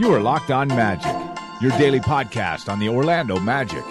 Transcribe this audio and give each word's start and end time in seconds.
You 0.00 0.14
are 0.14 0.20
Locked 0.22 0.50
On 0.50 0.66
Magic, 0.66 1.14
your 1.60 1.72
daily 1.72 2.00
podcast 2.00 2.72
on 2.72 2.78
the 2.78 2.88
Orlando 2.88 3.38
Magic, 3.38 3.84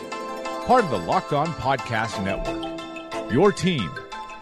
part 0.66 0.84
of 0.84 0.90
the 0.90 0.98
Locked 0.98 1.34
On 1.34 1.46
Podcast 1.46 2.24
Network. 2.24 3.32
Your 3.32 3.52
team 3.52 3.92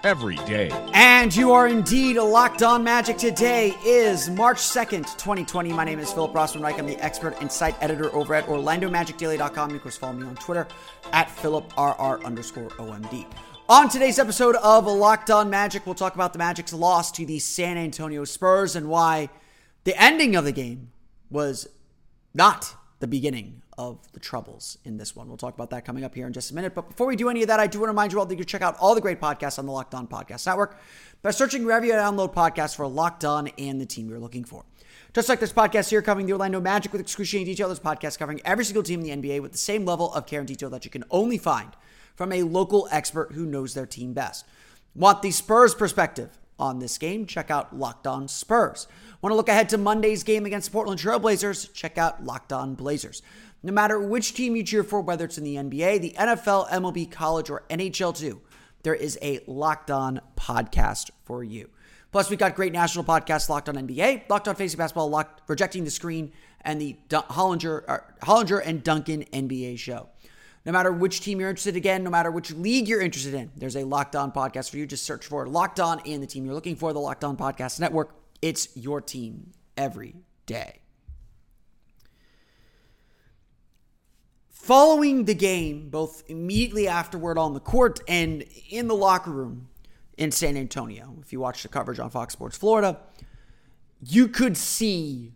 every 0.02 0.38
day. 0.38 0.72
And 0.94 1.36
you 1.36 1.52
are 1.52 1.68
indeed 1.68 2.16
Locked 2.16 2.64
On 2.64 2.86
Magic. 2.86 3.18
Today 3.18 3.74
is 3.84 4.30
March 4.30 4.60
2nd, 4.60 5.18
2020. 5.18 5.74
My 5.74 5.84
name 5.84 6.00
is 6.00 6.10
Philip 6.14 6.32
Rossman 6.32 6.64
Reich. 6.64 6.80
I'm 6.80 6.88
the 6.88 6.96
expert 7.04 7.36
and 7.42 7.52
site 7.52 7.76
editor 7.84 8.16
over 8.16 8.34
at 8.34 8.46
OrlandoMagicDaily.com. 8.46 9.72
You 9.72 9.80
course 9.80 9.98
follow 9.98 10.14
me 10.14 10.26
on 10.26 10.36
Twitter 10.36 10.70
at 11.12 11.28
PhilipRR 11.28 12.24
underscore 12.24 12.70
OMD. 12.70 13.26
On 13.68 13.90
today's 13.90 14.20
episode 14.20 14.56
of 14.56 14.86
Locked 14.86 15.30
On 15.32 15.50
Magic, 15.50 15.86
we'll 15.86 15.96
talk 15.96 16.16
about 16.16 16.32
the 16.32 16.40
Magic's 16.40 16.72
loss 16.72 17.12
to 17.12 17.26
the 17.26 17.40
San 17.40 17.78
Antonio 17.78 18.24
Spurs 18.24 18.78
and 18.78 18.88
why 18.88 19.30
the 19.84 20.02
ending 20.02 20.38
of 20.38 20.46
the 20.46 20.54
game 20.54 20.92
was 21.30 21.68
not 22.34 22.76
the 23.00 23.08
beginning 23.08 23.62
of 23.78 24.12
the 24.14 24.20
troubles 24.20 24.78
in 24.84 24.98
this 24.98 25.16
one. 25.16 25.28
We'll 25.28 25.38
talk 25.38 25.54
about 25.54 25.70
that 25.70 25.86
coming 25.86 26.04
up 26.04 26.16
here 26.16 26.26
in 26.26 26.34
just 26.34 26.50
a 26.52 26.56
minute. 26.56 26.74
But 26.74 26.90
before 26.90 27.06
we 27.06 27.16
do 27.16 27.30
any 27.30 27.44
of 27.44 27.48
that, 27.48 27.60
I 27.60 27.68
do 27.68 27.80
want 27.80 27.88
to 27.88 27.92
remind 27.92 28.12
you 28.12 28.20
all 28.20 28.26
that 28.26 28.34
you 28.34 28.40
can 28.40 28.48
check 28.48 28.64
out 28.64 28.76
all 28.80 28.96
the 28.96 29.02
great 29.02 29.22
podcasts 29.22 29.60
on 29.60 29.68
the 29.68 29.72
Locked 29.72 29.94
On 29.94 30.08
Podcast 30.08 30.48
Network 30.48 30.80
by 31.22 31.32
searching 31.32 31.64
wherever 31.64 31.86
you 31.86 31.94
download 31.94 32.34
podcasts 32.34 32.76
for 32.76 32.88
Locked 32.88 33.24
On 33.24 33.48
and 33.60 33.80
the 33.80 33.86
team 33.86 34.10
you're 34.10 34.20
looking 34.20 34.44
for. 34.44 34.66
Just 35.14 35.30
like 35.30 35.40
this 35.40 35.54
podcast 35.54 35.90
here 35.90 36.02
covering 36.02 36.26
the 36.26 36.34
Orlando 36.34 36.60
Magic 36.60 36.92
with 36.92 37.02
excruciating 37.02 37.46
detail, 37.46 37.70
this 37.70 37.80
podcast 37.80 38.18
covering 38.18 38.42
every 38.44 38.66
single 38.66 38.84
team 38.84 39.04
in 39.04 39.22
the 39.22 39.30
NBA 39.30 39.42
with 39.42 39.52
the 39.52 39.58
same 39.58 39.86
level 39.86 40.12
of 40.14 40.26
care 40.26 40.40
and 40.40 40.48
detail 40.48 40.70
that 40.72 40.86
you 40.86 40.92
can 40.92 41.04
only 41.12 41.38
find 41.38 41.70
from 42.16 42.32
a 42.32 42.44
local 42.44 42.88
expert 42.92 43.34
who 43.34 43.46
knows 43.46 43.74
their 43.74 43.86
team 43.86 44.14
best. 44.14 44.46
Want 44.96 45.22
the 45.22 45.32
Spurs 45.32 45.76
perspective 45.76 46.38
on 46.60 46.80
this 46.80 46.98
game? 46.98 47.28
Check 47.28 47.52
out 47.52 47.78
Locked 47.78 48.08
On 48.08 48.28
Spurs. 48.28 48.88
Want 49.22 49.32
to 49.32 49.36
look 49.36 49.50
ahead 49.50 49.70
to 49.70 49.78
Monday's 49.80 50.24
game 50.24 50.46
against 50.46 50.72
Portland 50.72 51.00
Trailblazers? 51.00 51.74
Check 51.74 51.98
out 51.98 52.24
Locked 52.24 52.54
On 52.54 52.76
Blazers. 52.76 53.24
No 53.64 53.74
matter 53.74 54.00
which 54.00 54.36
team 54.36 54.56
you 54.56 54.64
cheer 54.64 54.84
for, 54.84 55.02
whether 55.02 55.26
it's 55.26 55.40
in 55.40 55.44
the 55.44 55.56
NBA, 55.56 56.02
the 56.02 56.16
NFL, 56.18 56.70
MLB, 56.70 57.10
college, 57.10 57.50
or 57.50 57.64
NHL 57.70 58.16
too, 58.16 58.42
there 58.84 58.94
is 58.94 59.18
a 59.24 59.40
Locked 59.48 59.90
On 59.90 60.22
podcast 60.38 61.10
for 61.26 61.44
you. 61.44 61.70
Plus, 62.12 62.30
we've 62.30 62.38
got 62.38 62.56
great 62.56 62.72
national 62.72 63.04
podcasts 63.04 63.50
Locked 63.50 63.70
On 63.70 63.76
NBA, 63.76 64.30
Locked 64.30 64.48
On 64.48 64.56
Facing 64.56 64.78
Basketball, 64.78 65.10
Locked 65.10 65.42
Rejecting 65.48 65.84
the 65.84 65.92
Screen, 65.92 66.32
and 66.62 66.80
the 66.80 66.96
Hollinger, 67.10 67.84
uh, 67.88 67.98
Hollinger 68.22 68.62
and 68.64 68.84
Duncan 68.84 69.24
NBA 69.34 69.80
show. 69.80 70.10
No 70.64 70.72
matter 70.72 70.92
which 70.92 71.22
team 71.22 71.40
you're 71.40 71.50
interested 71.50 71.76
in, 71.76 71.78
again, 71.78 72.04
no 72.04 72.10
matter 72.10 72.30
which 72.30 72.52
league 72.52 72.88
you're 72.88 73.02
interested 73.02 73.34
in, 73.34 73.52
there's 73.56 73.76
a 73.76 73.84
Locked 73.84 74.16
On 74.16 74.32
podcast 74.32 74.70
for 74.70 74.78
you. 74.78 74.86
Just 74.86 75.06
search 75.06 75.26
for 75.26 75.48
Locked 75.48 75.80
On 75.80 76.00
and 76.06 76.22
the 76.22 76.28
team 76.28 76.46
you're 76.46 76.54
looking 76.54 76.76
for, 76.76 76.94
the 76.94 77.00
Locked 77.00 77.24
On 77.24 77.36
Podcast 77.36 77.80
Network. 77.80 78.17
It's 78.42 78.76
your 78.76 79.02
team 79.02 79.52
every 79.76 80.16
day. 80.46 80.82
Following 84.50 85.26
the 85.26 85.34
game, 85.34 85.90
both 85.90 86.24
immediately 86.28 86.88
afterward 86.88 87.38
on 87.38 87.54
the 87.54 87.60
court 87.60 88.02
and 88.08 88.44
in 88.70 88.88
the 88.88 88.96
locker 88.96 89.32
room 89.32 89.70
in 90.18 90.32
San 90.32 90.58
Antonio, 90.58 91.16
if 91.22 91.32
you 91.32 91.40
watch 91.40 91.64
the 91.64 91.70
coverage 91.70 92.00
on 92.00 92.10
Fox 92.10 92.34
Sports 92.34 92.58
Florida, 92.58 93.00
you 94.02 94.28
could 94.28 94.58
see 94.58 95.34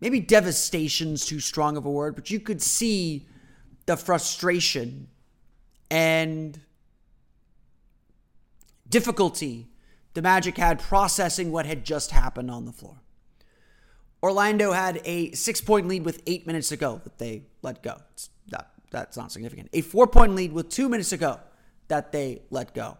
maybe 0.00 0.20
devastation's 0.20 1.26
too 1.26 1.38
strong 1.38 1.76
of 1.76 1.84
a 1.84 1.90
word, 1.90 2.14
but 2.14 2.30
you 2.30 2.40
could 2.40 2.62
see 2.62 3.26
the 3.86 3.96
frustration 3.96 5.08
and 5.90 6.60
difficulty 8.88 9.69
the 10.14 10.22
Magic 10.22 10.56
had 10.56 10.80
processing 10.80 11.52
what 11.52 11.66
had 11.66 11.84
just 11.84 12.10
happened 12.10 12.50
on 12.50 12.64
the 12.64 12.72
floor. 12.72 13.00
Orlando 14.22 14.72
had 14.72 15.00
a 15.04 15.32
six 15.32 15.60
point 15.60 15.88
lead 15.88 16.04
with 16.04 16.22
eight 16.26 16.46
minutes 16.46 16.68
to 16.68 16.76
go 16.76 17.00
that 17.04 17.18
they 17.18 17.44
let 17.62 17.82
go. 17.82 17.96
That, 18.48 18.70
that's 18.90 19.16
not 19.16 19.32
significant. 19.32 19.70
A 19.72 19.80
four 19.80 20.06
point 20.06 20.34
lead 20.34 20.52
with 20.52 20.68
two 20.68 20.88
minutes 20.88 21.10
to 21.10 21.16
go 21.16 21.40
that 21.88 22.12
they 22.12 22.42
let 22.50 22.74
go. 22.74 22.98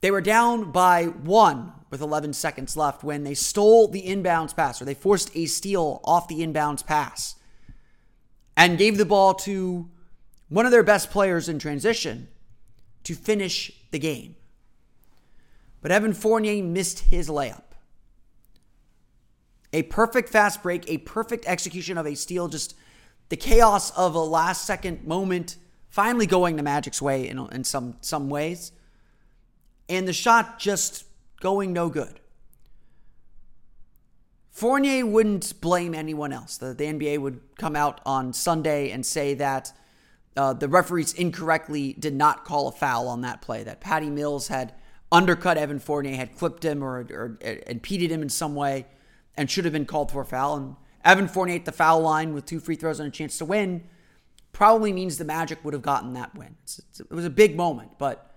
They 0.00 0.10
were 0.10 0.20
down 0.20 0.70
by 0.70 1.04
one 1.04 1.72
with 1.90 2.00
11 2.00 2.34
seconds 2.34 2.76
left 2.76 3.02
when 3.02 3.24
they 3.24 3.34
stole 3.34 3.88
the 3.88 4.02
inbounds 4.02 4.54
pass, 4.54 4.80
or 4.80 4.84
they 4.84 4.94
forced 4.94 5.34
a 5.34 5.46
steal 5.46 6.00
off 6.04 6.28
the 6.28 6.40
inbounds 6.40 6.84
pass 6.84 7.36
and 8.56 8.78
gave 8.78 8.98
the 8.98 9.04
ball 9.04 9.34
to 9.34 9.88
one 10.48 10.66
of 10.66 10.72
their 10.72 10.82
best 10.82 11.10
players 11.10 11.48
in 11.48 11.58
transition 11.58 12.28
to 13.04 13.14
finish 13.14 13.72
the 13.90 13.98
game. 13.98 14.36
But 15.82 15.92
Evan 15.92 16.12
Fournier 16.12 16.62
missed 16.62 17.00
his 17.00 17.28
layup. 17.28 17.62
A 19.72 19.82
perfect 19.84 20.28
fast 20.28 20.62
break, 20.62 20.88
a 20.88 20.98
perfect 20.98 21.44
execution 21.46 21.98
of 21.98 22.06
a 22.06 22.14
steal, 22.14 22.48
just 22.48 22.74
the 23.28 23.36
chaos 23.36 23.90
of 23.90 24.14
a 24.14 24.20
last 24.20 24.64
second 24.64 25.04
moment 25.06 25.56
finally 25.88 26.26
going 26.26 26.56
the 26.56 26.62
Magic's 26.62 27.00
way 27.00 27.28
in, 27.28 27.38
in 27.52 27.64
some, 27.64 27.96
some 28.00 28.28
ways. 28.28 28.72
And 29.88 30.06
the 30.06 30.12
shot 30.12 30.58
just 30.58 31.04
going 31.40 31.72
no 31.72 31.88
good. 31.88 32.20
Fournier 34.50 35.06
wouldn't 35.06 35.60
blame 35.60 35.94
anyone 35.94 36.32
else. 36.32 36.56
The, 36.56 36.74
the 36.74 36.84
NBA 36.84 37.18
would 37.18 37.40
come 37.56 37.76
out 37.76 38.00
on 38.04 38.32
Sunday 38.32 38.90
and 38.90 39.04
say 39.04 39.34
that 39.34 39.72
uh, 40.36 40.52
the 40.52 40.68
referees 40.68 41.12
incorrectly 41.14 41.94
did 41.94 42.14
not 42.14 42.44
call 42.44 42.68
a 42.68 42.72
foul 42.72 43.08
on 43.08 43.22
that 43.22 43.40
play, 43.42 43.64
that 43.64 43.80
Patty 43.80 44.10
Mills 44.10 44.48
had 44.48 44.74
undercut 45.10 45.56
Evan 45.56 45.78
Fournier, 45.78 46.16
had 46.16 46.36
clipped 46.36 46.64
him 46.64 46.82
or, 46.82 47.06
or, 47.10 47.38
or 47.42 47.58
impeded 47.66 48.10
him 48.10 48.22
in 48.22 48.28
some 48.28 48.54
way 48.54 48.86
and 49.36 49.50
should 49.50 49.64
have 49.64 49.72
been 49.72 49.86
called 49.86 50.10
for 50.10 50.20
a 50.20 50.26
foul. 50.26 50.56
And 50.56 50.76
Evan 51.04 51.28
Fournier 51.28 51.56
at 51.56 51.64
the 51.64 51.72
foul 51.72 52.00
line 52.00 52.34
with 52.34 52.46
two 52.46 52.60
free 52.60 52.76
throws 52.76 53.00
and 53.00 53.08
a 53.08 53.10
chance 53.10 53.38
to 53.38 53.44
win 53.44 53.84
probably 54.52 54.92
means 54.92 55.18
the 55.18 55.24
Magic 55.24 55.64
would 55.64 55.74
have 55.74 55.82
gotten 55.82 56.14
that 56.14 56.34
win. 56.34 56.56
It's, 56.62 56.78
it's, 56.78 57.00
it 57.00 57.10
was 57.10 57.24
a 57.24 57.30
big 57.30 57.56
moment, 57.56 57.92
but 57.98 58.34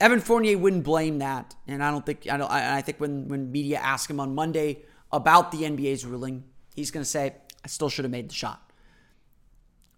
Evan 0.00 0.20
Fournier 0.20 0.58
wouldn't 0.58 0.84
blame 0.84 1.18
that. 1.18 1.54
And 1.66 1.82
I 1.82 1.90
don't 1.90 2.04
think, 2.04 2.28
I, 2.30 2.36
don't, 2.36 2.50
I, 2.50 2.78
I 2.78 2.80
think 2.82 2.98
when, 2.98 3.28
when 3.28 3.52
media 3.52 3.78
ask 3.78 4.10
him 4.10 4.20
on 4.20 4.34
Monday 4.34 4.82
about 5.12 5.52
the 5.52 5.58
NBA's 5.58 6.04
ruling, 6.04 6.44
he's 6.74 6.90
going 6.90 7.02
to 7.04 7.08
say, 7.08 7.36
I 7.64 7.68
still 7.68 7.88
should 7.88 8.04
have 8.04 8.12
made 8.12 8.28
the 8.28 8.34
shot. 8.34 8.63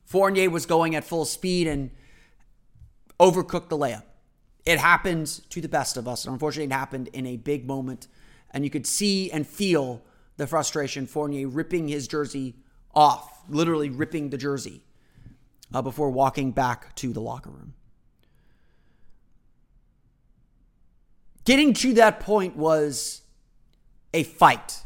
Fournier 0.07 0.49
was 0.49 0.67
going 0.67 0.95
at 0.95 1.05
full 1.05 1.25
speed 1.25 1.67
and 1.67 1.91
overcooked 3.21 3.69
the 3.69 3.77
layup. 3.77 4.05
It 4.65 4.79
happens 4.79 5.41
to 5.51 5.61
the 5.61 5.69
best 5.69 5.97
of 5.97 6.09
us. 6.09 6.25
And 6.25 6.33
unfortunately, 6.33 6.73
it 6.73 6.79
happened 6.79 7.09
in 7.09 7.27
a 7.27 7.37
big 7.37 7.67
moment. 7.67 8.07
And 8.53 8.65
you 8.65 8.71
could 8.71 8.87
see 8.87 9.31
and 9.31 9.47
feel 9.47 10.03
the 10.37 10.47
frustration. 10.47 11.07
Fournier 11.07 11.49
ripping 11.49 11.89
his 11.89 12.07
jersey 12.07 12.55
off, 12.95 13.43
literally 13.49 13.91
ripping 13.91 14.31
the 14.31 14.39
jersey 14.39 14.85
uh, 15.75 15.83
before 15.83 16.11
walking 16.11 16.53
back 16.53 16.95
to 16.97 17.13
the 17.13 17.21
locker 17.21 17.51
room. 17.51 17.75
Getting 21.45 21.75
to 21.75 21.95
that 21.95 22.21
point 22.21 22.57
was 22.57 23.23
a 24.15 24.23
fight. 24.23 24.83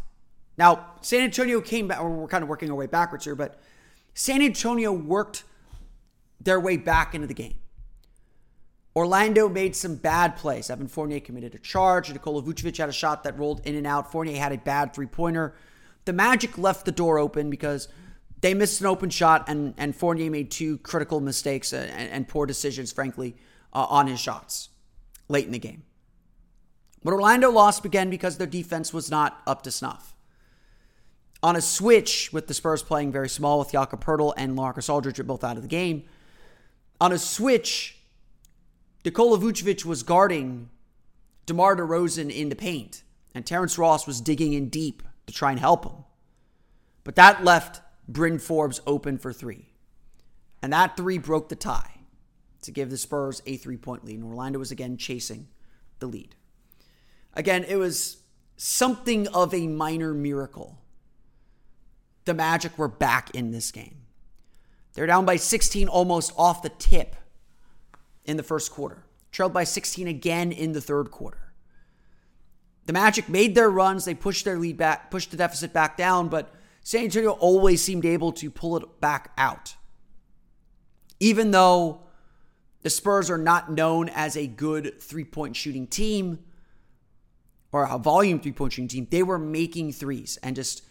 Now, 0.56 0.86
San 1.00 1.20
Antonio 1.20 1.60
came 1.60 1.88
back, 1.88 2.02
we're 2.02 2.26
kind 2.26 2.42
of 2.42 2.48
working 2.48 2.70
our 2.70 2.76
way 2.76 2.86
backwards 2.86 3.24
here, 3.24 3.34
but 3.34 3.58
San 4.14 4.42
Antonio 4.42 4.92
worked 4.92 5.44
their 6.40 6.60
way 6.60 6.76
back 6.76 7.14
into 7.14 7.26
the 7.26 7.34
game. 7.34 7.54
Orlando 8.96 9.48
made 9.48 9.76
some 9.76 9.94
bad 9.94 10.36
plays. 10.36 10.68
Evan 10.68 10.88
Fournier 10.88 11.20
committed 11.20 11.54
a 11.54 11.58
charge. 11.58 12.12
Nikola 12.12 12.42
Vucevic 12.42 12.76
had 12.76 12.88
a 12.88 12.92
shot 12.92 13.22
that 13.24 13.38
rolled 13.38 13.60
in 13.64 13.76
and 13.76 13.86
out. 13.86 14.10
Fournier 14.10 14.38
had 14.38 14.52
a 14.52 14.58
bad 14.58 14.92
three 14.92 15.06
pointer. 15.06 15.54
The 16.06 16.12
Magic 16.12 16.58
left 16.58 16.86
the 16.86 16.92
door 16.92 17.18
open 17.18 17.50
because 17.50 17.88
they 18.40 18.54
missed 18.54 18.80
an 18.80 18.86
open 18.86 19.10
shot, 19.10 19.44
and, 19.48 19.74
and 19.76 19.94
Fournier 19.94 20.30
made 20.30 20.50
two 20.50 20.78
critical 20.78 21.20
mistakes 21.20 21.72
and, 21.72 21.90
and 21.90 22.26
poor 22.26 22.46
decisions, 22.46 22.90
frankly, 22.90 23.36
uh, 23.72 23.86
on 23.88 24.06
his 24.06 24.18
shots 24.18 24.70
late 25.28 25.46
in 25.46 25.52
the 25.52 25.58
game. 25.58 25.84
But 27.04 27.12
Orlando 27.12 27.50
lost 27.50 27.84
again 27.84 28.10
because 28.10 28.38
their 28.38 28.46
defense 28.46 28.92
was 28.92 29.10
not 29.10 29.40
up 29.46 29.62
to 29.62 29.70
snuff. 29.70 30.14
On 31.42 31.56
a 31.56 31.60
switch, 31.60 32.32
with 32.32 32.46
the 32.46 32.54
Spurs 32.54 32.82
playing 32.82 33.12
very 33.12 33.28
small 33.28 33.58
with 33.58 33.72
Jakob 33.72 34.04
Poeltl 34.04 34.34
and 34.36 34.54
Marcus 34.54 34.88
Aldridge 34.88 35.24
both 35.26 35.42
out 35.42 35.56
of 35.56 35.62
the 35.62 35.68
game, 35.68 36.04
on 37.00 37.12
a 37.12 37.18
switch, 37.18 37.98
Nikola 39.04 39.38
Vucevic 39.38 39.84
was 39.84 40.02
guarding 40.02 40.68
DeMar 41.46 41.76
DeRozan 41.76 42.30
in 42.30 42.50
the 42.50 42.56
paint, 42.56 43.02
and 43.34 43.46
Terrence 43.46 43.78
Ross 43.78 44.06
was 44.06 44.20
digging 44.20 44.52
in 44.52 44.68
deep 44.68 45.02
to 45.26 45.32
try 45.32 45.50
and 45.50 45.60
help 45.60 45.84
him. 45.84 46.04
But 47.04 47.16
that 47.16 47.42
left 47.42 47.80
Bryn 48.06 48.38
Forbes 48.38 48.80
open 48.86 49.16
for 49.16 49.32
three. 49.32 49.70
And 50.62 50.72
that 50.72 50.96
three 50.96 51.18
broke 51.18 51.48
the 51.48 51.56
tie 51.56 52.00
to 52.62 52.70
give 52.70 52.90
the 52.90 52.98
Spurs 52.98 53.42
a 53.46 53.56
three 53.56 53.76
point 53.76 54.04
lead. 54.04 54.16
And 54.16 54.24
Orlando 54.24 54.58
was 54.58 54.70
again 54.70 54.96
chasing 54.96 55.48
the 56.00 56.06
lead. 56.06 56.34
Again, 57.32 57.64
it 57.64 57.76
was 57.76 58.18
something 58.56 59.28
of 59.28 59.54
a 59.54 59.66
minor 59.66 60.12
miracle. 60.12 60.79
The 62.30 62.34
Magic 62.34 62.78
were 62.78 62.86
back 62.86 63.34
in 63.34 63.50
this 63.50 63.72
game. 63.72 64.02
They're 64.94 65.08
down 65.08 65.24
by 65.24 65.34
16 65.34 65.88
almost 65.88 66.32
off 66.36 66.62
the 66.62 66.68
tip 66.68 67.16
in 68.24 68.36
the 68.36 68.44
first 68.44 68.70
quarter, 68.70 69.02
trailed 69.32 69.52
by 69.52 69.64
16 69.64 70.06
again 70.06 70.52
in 70.52 70.70
the 70.70 70.80
third 70.80 71.10
quarter. 71.10 71.52
The 72.86 72.92
Magic 72.92 73.28
made 73.28 73.56
their 73.56 73.68
runs, 73.68 74.04
they 74.04 74.14
pushed 74.14 74.44
their 74.44 74.58
lead 74.60 74.76
back, 74.76 75.10
pushed 75.10 75.32
the 75.32 75.36
deficit 75.36 75.72
back 75.72 75.96
down, 75.96 76.28
but 76.28 76.54
San 76.84 77.02
Antonio 77.02 77.32
always 77.32 77.82
seemed 77.82 78.04
able 78.04 78.30
to 78.30 78.48
pull 78.48 78.76
it 78.76 79.00
back 79.00 79.32
out. 79.36 79.74
Even 81.18 81.50
though 81.50 82.02
the 82.82 82.90
Spurs 82.90 83.28
are 83.28 83.38
not 83.38 83.72
known 83.72 84.08
as 84.08 84.36
a 84.36 84.46
good 84.46 85.02
three 85.02 85.24
point 85.24 85.56
shooting 85.56 85.88
team 85.88 86.38
or 87.72 87.88
a 87.90 87.98
volume 87.98 88.38
three 88.38 88.52
point 88.52 88.74
shooting 88.74 88.86
team, 88.86 89.08
they 89.10 89.24
were 89.24 89.36
making 89.36 89.90
threes 89.90 90.38
and 90.44 90.54
just 90.54 90.84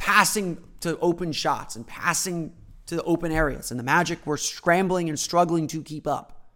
passing 0.00 0.56
to 0.80 0.98
open 1.00 1.30
shots 1.30 1.76
and 1.76 1.86
passing 1.86 2.54
to 2.86 2.96
the 2.96 3.02
open 3.02 3.30
areas. 3.30 3.70
And 3.70 3.78
the 3.78 3.84
Magic 3.84 4.26
were 4.26 4.38
scrambling 4.38 5.10
and 5.10 5.20
struggling 5.20 5.66
to 5.68 5.82
keep 5.82 6.06
up. 6.06 6.48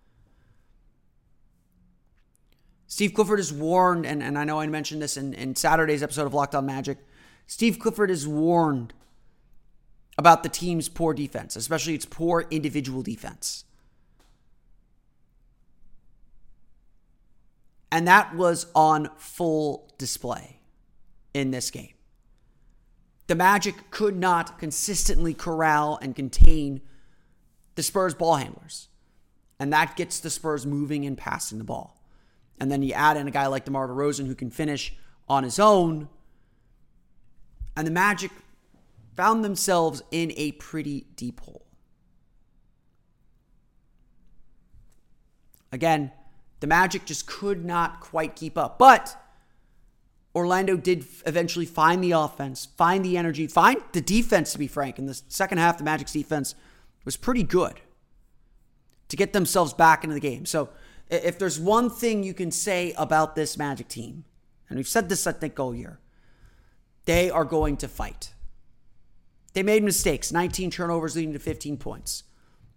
Steve 2.87 3.13
Clifford 3.13 3.39
is 3.39 3.53
warned, 3.53 4.07
and, 4.07 4.23
and 4.23 4.39
I 4.39 4.45
know 4.45 4.61
I 4.61 4.67
mentioned 4.67 5.03
this 5.03 5.19
in, 5.19 5.35
in 5.35 5.55
Saturday's 5.57 6.03
episode 6.03 6.27
of 6.27 6.33
Locked 6.33 6.55
On 6.55 6.65
Magic. 6.65 6.97
Steve 7.47 7.79
Clifford 7.79 8.11
is 8.11 8.27
warned 8.27 8.95
about 10.17 10.43
the 10.43 10.49
team's 10.49 10.89
poor 10.89 11.13
defense, 11.13 11.55
especially 11.55 11.95
its 11.95 12.07
poor 12.07 12.47
individual 12.51 13.03
defense. 13.03 13.65
And 17.93 18.09
that 18.09 18.35
was 18.35 18.67
on 18.75 19.11
full 19.19 19.93
display 19.99 20.61
in 21.35 21.51
this 21.51 21.71
game. 21.71 21.94
The 23.27 23.35
Magic 23.35 23.91
could 23.91 24.17
not 24.17 24.59
consistently 24.59 25.33
corral 25.33 25.99
and 26.03 26.15
contain 26.15 26.83
the 27.75 27.83
Spurs 27.83 28.15
ball 28.15 28.37
handlers. 28.37 28.89
And 29.59 29.73
that 29.73 29.97
gets 29.97 30.21
the 30.21 30.31
Spurs 30.31 30.67
moving 30.67 31.07
and 31.07 31.17
passing 31.17 31.59
the 31.59 31.65
ball. 31.65 32.01
And 32.61 32.71
then 32.71 32.83
you 32.83 32.93
add 32.93 33.17
in 33.17 33.27
a 33.27 33.31
guy 33.31 33.47
like 33.47 33.65
DeMar 33.65 33.89
DeRozan 33.89 34.27
who 34.27 34.35
can 34.35 34.51
finish 34.51 34.95
on 35.29 35.43
his 35.43 35.59
own. 35.59 36.09
And 37.77 37.87
the 37.87 37.91
Magic 37.91 38.31
found 39.17 39.45
themselves 39.45 40.03
in 40.11 40.33
a 40.37 40.53
pretty 40.53 41.07
deep 41.17 41.41
hole. 41.41 41.67
Again, 45.73 46.13
the 46.61 46.67
Magic 46.67 47.05
just 47.05 47.27
could 47.27 47.65
not 47.65 48.01
quite 48.01 48.37
keep 48.37 48.57
up. 48.57 48.79
But 48.79 49.17
Orlando 50.35 50.77
did 50.77 51.07
eventually 51.27 51.67
find 51.67 52.03
the 52.03 52.13
offense, 52.13 52.67
find 52.77 53.05
the 53.05 53.17
energy, 53.17 53.47
find 53.47 53.81
the 53.93 54.01
defense, 54.01 54.53
to 54.53 54.59
be 54.59 54.67
frank. 54.67 54.99
In 54.99 55.07
the 55.07 55.21
second 55.29 55.59
half, 55.59 55.79
the 55.79 55.85
Magic's 55.85 56.13
defense 56.13 56.55
was 57.05 57.17
pretty 57.17 57.45
good 57.45 57.81
to 59.09 59.17
get 59.17 59.33
themselves 59.33 59.73
back 59.73 60.03
into 60.03 60.15
the 60.15 60.21
game. 60.21 60.45
So 60.45 60.71
if 61.09 61.39
there's 61.39 61.61
one 61.61 61.89
thing 61.89 62.25
you 62.25 62.35
can 62.35 62.51
say 62.51 62.93
about 62.97 63.37
this 63.37 63.57
Magic 63.57 63.89
team, 63.89 64.25
and 64.69 64.77
we've 64.77 64.89
said 64.89 65.09
this, 65.09 65.27
I 65.27 65.33
think, 65.33 65.61
all 65.61 65.75
year, 65.75 66.01
they 67.05 67.31
are 67.31 67.45
going 67.45 67.77
to 67.77 67.89
fight. 67.89 68.33
They 69.53 69.63
made 69.63 69.85
mistakes, 69.85 70.33
19 70.33 70.71
turnovers 70.71 71.15
leading 71.15 71.35
to 71.35 71.39
15 71.39 71.77
points. 71.77 72.25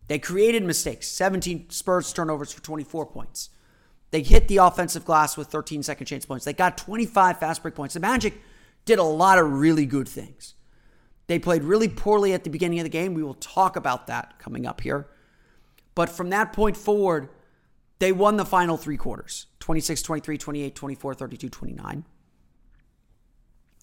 They 0.08 0.20
created 0.20 0.64
mistakes, 0.64 1.08
17 1.08 1.70
Spurs 1.70 2.14
turnovers 2.14 2.54
for 2.54 2.62
24 2.62 3.08
points. 3.08 3.50
They 4.18 4.24
hit 4.24 4.48
the 4.48 4.58
offensive 4.58 5.06
glass 5.06 5.38
with 5.38 5.50
13 5.50 5.84
second 5.84 6.08
chance 6.08 6.26
points. 6.26 6.44
They 6.44 6.52
got 6.52 6.76
25 6.76 7.38
fast 7.38 7.62
break 7.62 7.76
points. 7.76 7.94
The 7.94 8.00
Magic 8.00 8.42
did 8.84 8.98
a 8.98 9.04
lot 9.04 9.38
of 9.38 9.52
really 9.52 9.86
good 9.86 10.08
things. 10.10 10.56
They 11.28 11.38
played 11.38 11.64
really 11.64 11.88
poorly 11.88 12.34
at 12.34 12.44
the 12.44 12.50
beginning 12.50 12.80
of 12.80 12.84
the 12.84 12.90
game. 12.90 13.14
We 13.14 13.22
will 13.22 13.36
talk 13.36 13.76
about 13.76 14.08
that 14.08 14.40
coming 14.40 14.66
up 14.66 14.82
here. 14.82 15.06
But 15.94 16.10
from 16.10 16.32
that 16.32 16.52
point 16.52 16.76
forward, 16.76 17.30
they 18.00 18.12
won 18.12 18.38
the 18.38 18.46
final 18.46 18.76
three 18.76 18.98
quarters 18.98 19.46
26, 19.60 20.02
23, 20.02 20.36
28, 20.40 20.74
24, 20.74 21.14
32, 21.14 21.50
29. 21.50 22.04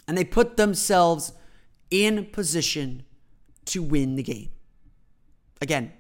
And 0.09 0.19
they 0.19 0.25
put 0.25 0.57
themselves 0.57 1.33
in 1.93 2.25
position 2.25 3.05
to 3.67 3.85
win 3.85 4.17
the 4.17 4.25
game. 4.25 4.51
Again, 5.63 5.93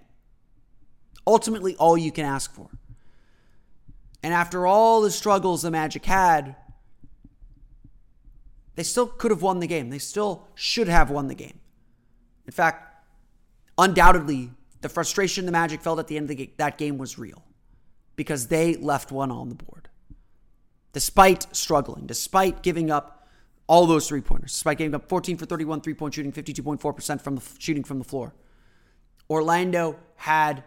ultimately, 1.25 1.77
all 1.77 1.97
you 1.97 2.11
can 2.11 2.25
ask 2.25 2.53
for. 2.53 2.69
And 4.25 4.33
after 4.33 4.67
all 4.67 5.03
the 5.03 5.11
struggles 5.11 5.61
the 5.61 5.71
Magic 5.71 6.07
had, 6.07 6.57
they 8.75 8.83
still 8.83 9.07
could 9.07 9.31
have 9.31 9.43
won 9.43 9.61
the 9.61 9.67
game. 9.67 9.91
They 9.91 9.99
still 9.99 10.49
should 10.55 10.89
have 10.89 11.11
won 11.11 11.29
the 11.29 11.35
game. 11.35 11.61
In 12.47 12.53
fact, 12.53 13.05
undoubtedly, 13.77 14.51
the 14.81 14.89
frustration 14.89 15.45
the 15.45 15.53
Magic 15.53 15.83
felt 15.83 15.99
at 15.99 16.07
the 16.07 16.17
end 16.17 16.31
of 16.31 16.39
the, 16.39 16.51
that 16.57 16.79
game 16.79 16.97
was 16.97 17.19
real 17.19 17.45
because 18.17 18.47
they 18.47 18.77
left 18.77 19.13
one 19.13 19.31
on 19.31 19.51
the 19.51 19.55
board. 19.57 19.91
Despite 20.95 21.55
struggling, 21.55 22.07
despite 22.07 22.63
giving 22.63 22.91
up 22.91 23.29
all 23.67 23.85
those 23.85 24.09
three 24.09 24.23
pointers, 24.23 24.53
despite 24.53 24.79
giving 24.79 24.95
up 24.95 25.07
14 25.07 25.37
for 25.37 25.45
31 25.45 25.83
three 25.83 25.93
point 25.93 26.15
shooting, 26.15 26.33
52.4% 26.33 27.21
from 27.21 27.37
the 27.37 27.43
shooting 27.59 27.85
from 27.85 27.99
the 27.99 28.05
floor, 28.05 28.33
Orlando 29.29 29.99
had 30.17 30.65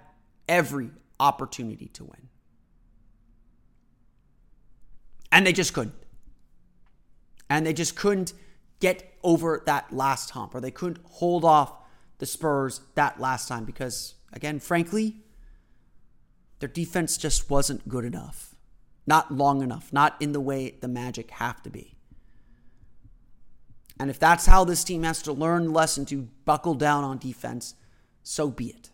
every 0.47 0.91
opportunity 1.19 1.87
to 1.87 2.03
win. 2.03 2.29
And 5.31 5.45
they 5.45 5.53
just 5.53 5.73
couldn't. 5.73 5.95
And 7.49 7.65
they 7.65 7.73
just 7.73 7.95
couldn't 7.95 8.33
get 8.79 9.13
over 9.23 9.63
that 9.65 9.93
last 9.93 10.31
hump, 10.31 10.53
or 10.53 10.61
they 10.61 10.71
couldn't 10.71 10.99
hold 11.03 11.43
off 11.43 11.73
the 12.19 12.25
Spurs 12.25 12.81
that 12.95 13.19
last 13.19 13.47
time 13.47 13.65
because, 13.65 14.15
again, 14.33 14.59
frankly, 14.59 15.17
their 16.59 16.69
defense 16.69 17.17
just 17.17 17.49
wasn't 17.49 17.87
good 17.87 18.05
enough. 18.05 18.55
Not 19.05 19.33
long 19.33 19.61
enough, 19.61 19.93
not 19.93 20.15
in 20.19 20.31
the 20.31 20.41
way 20.41 20.75
the 20.81 20.87
Magic 20.87 21.31
have 21.31 21.61
to 21.63 21.69
be. 21.69 21.97
And 23.99 24.09
if 24.09 24.19
that's 24.19 24.45
how 24.45 24.63
this 24.63 24.83
team 24.83 25.03
has 25.03 25.21
to 25.23 25.33
learn 25.33 25.65
the 25.65 25.71
lesson 25.71 26.05
to 26.07 26.27
buckle 26.45 26.75
down 26.75 27.03
on 27.03 27.17
defense, 27.17 27.73
so 28.21 28.49
be 28.49 28.67
it. 28.67 28.91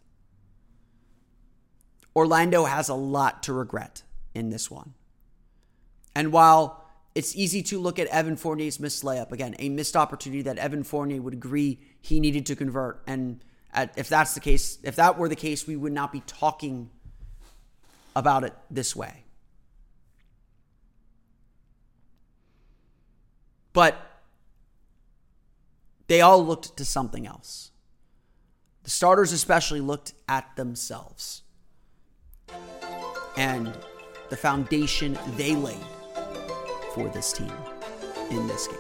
Orlando 2.16 2.66
has 2.66 2.90
a 2.90 2.94
lot 2.94 3.44
to 3.44 3.54
regret 3.54 4.04
in 4.34 4.50
this 4.50 4.70
one. 4.70 4.94
And 6.16 6.32
while 6.32 6.84
it's 7.16 7.36
easy 7.36 7.62
to 7.64 7.80
look 7.80 8.00
at 8.00 8.08
Evan 8.08 8.36
Fournier's 8.36 8.80
missed 8.80 9.04
layup, 9.04 9.32
again, 9.32 9.56
a 9.60 9.70
missed 9.70 9.96
opportunity 9.96 10.42
that 10.44 10.58
Evan 10.58 10.84
Fournier 10.84 11.22
would 11.22 11.34
agree 11.34 11.80
he 12.02 12.20
needed 12.20 12.46
to 12.48 12.56
convert. 12.56 13.04
And 13.08 13.44
at, 13.74 13.98
if 13.98 14.10
that's 14.10 14.34
the 14.34 14.40
case, 14.40 14.80
if 14.84 14.96
that 14.96 15.18
were 15.18 15.30
the 15.30 15.36
case, 15.36 15.68
we 15.68 15.76
would 15.76 15.94
not 15.94 16.12
be 16.12 16.22
talking 16.22 16.90
about 18.16 18.44
it 18.44 18.54
this 18.70 18.96
way. 18.96 19.24
But 23.74 23.96
they 26.08 26.22
all 26.22 26.46
looked 26.46 26.78
to 26.78 26.86
something 26.86 27.26
else. 27.26 27.72
The 28.84 28.90
starters, 28.90 29.32
especially, 29.32 29.82
looked 29.82 30.14
at 30.28 30.56
themselves 30.56 31.42
and 33.36 33.74
the 34.30 34.38
foundation 34.38 35.18
they 35.38 35.56
laid 35.56 35.78
for 36.94 37.10
this 37.10 37.34
team 37.34 37.52
in 38.30 38.48
this 38.48 38.68
game. 38.68 38.78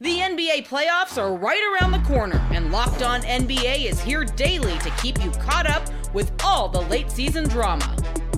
The 0.00 0.18
NBA 0.18 0.68
playoffs 0.68 1.16
are 1.16 1.34
right 1.34 1.62
around 1.72 1.92
the 1.92 2.00
corner, 2.00 2.36
and 2.52 2.70
Locked 2.70 3.02
On 3.02 3.22
NBA 3.22 3.86
is 3.86 4.00
here 4.02 4.24
daily 4.24 4.76
to 4.80 4.90
keep 5.02 5.22
you 5.24 5.30
caught 5.30 5.66
up 5.66 5.88
with 6.12 6.30
all 6.44 6.68
the 6.68 6.82
late 6.82 7.10
season 7.10 7.48
drama. 7.48 7.93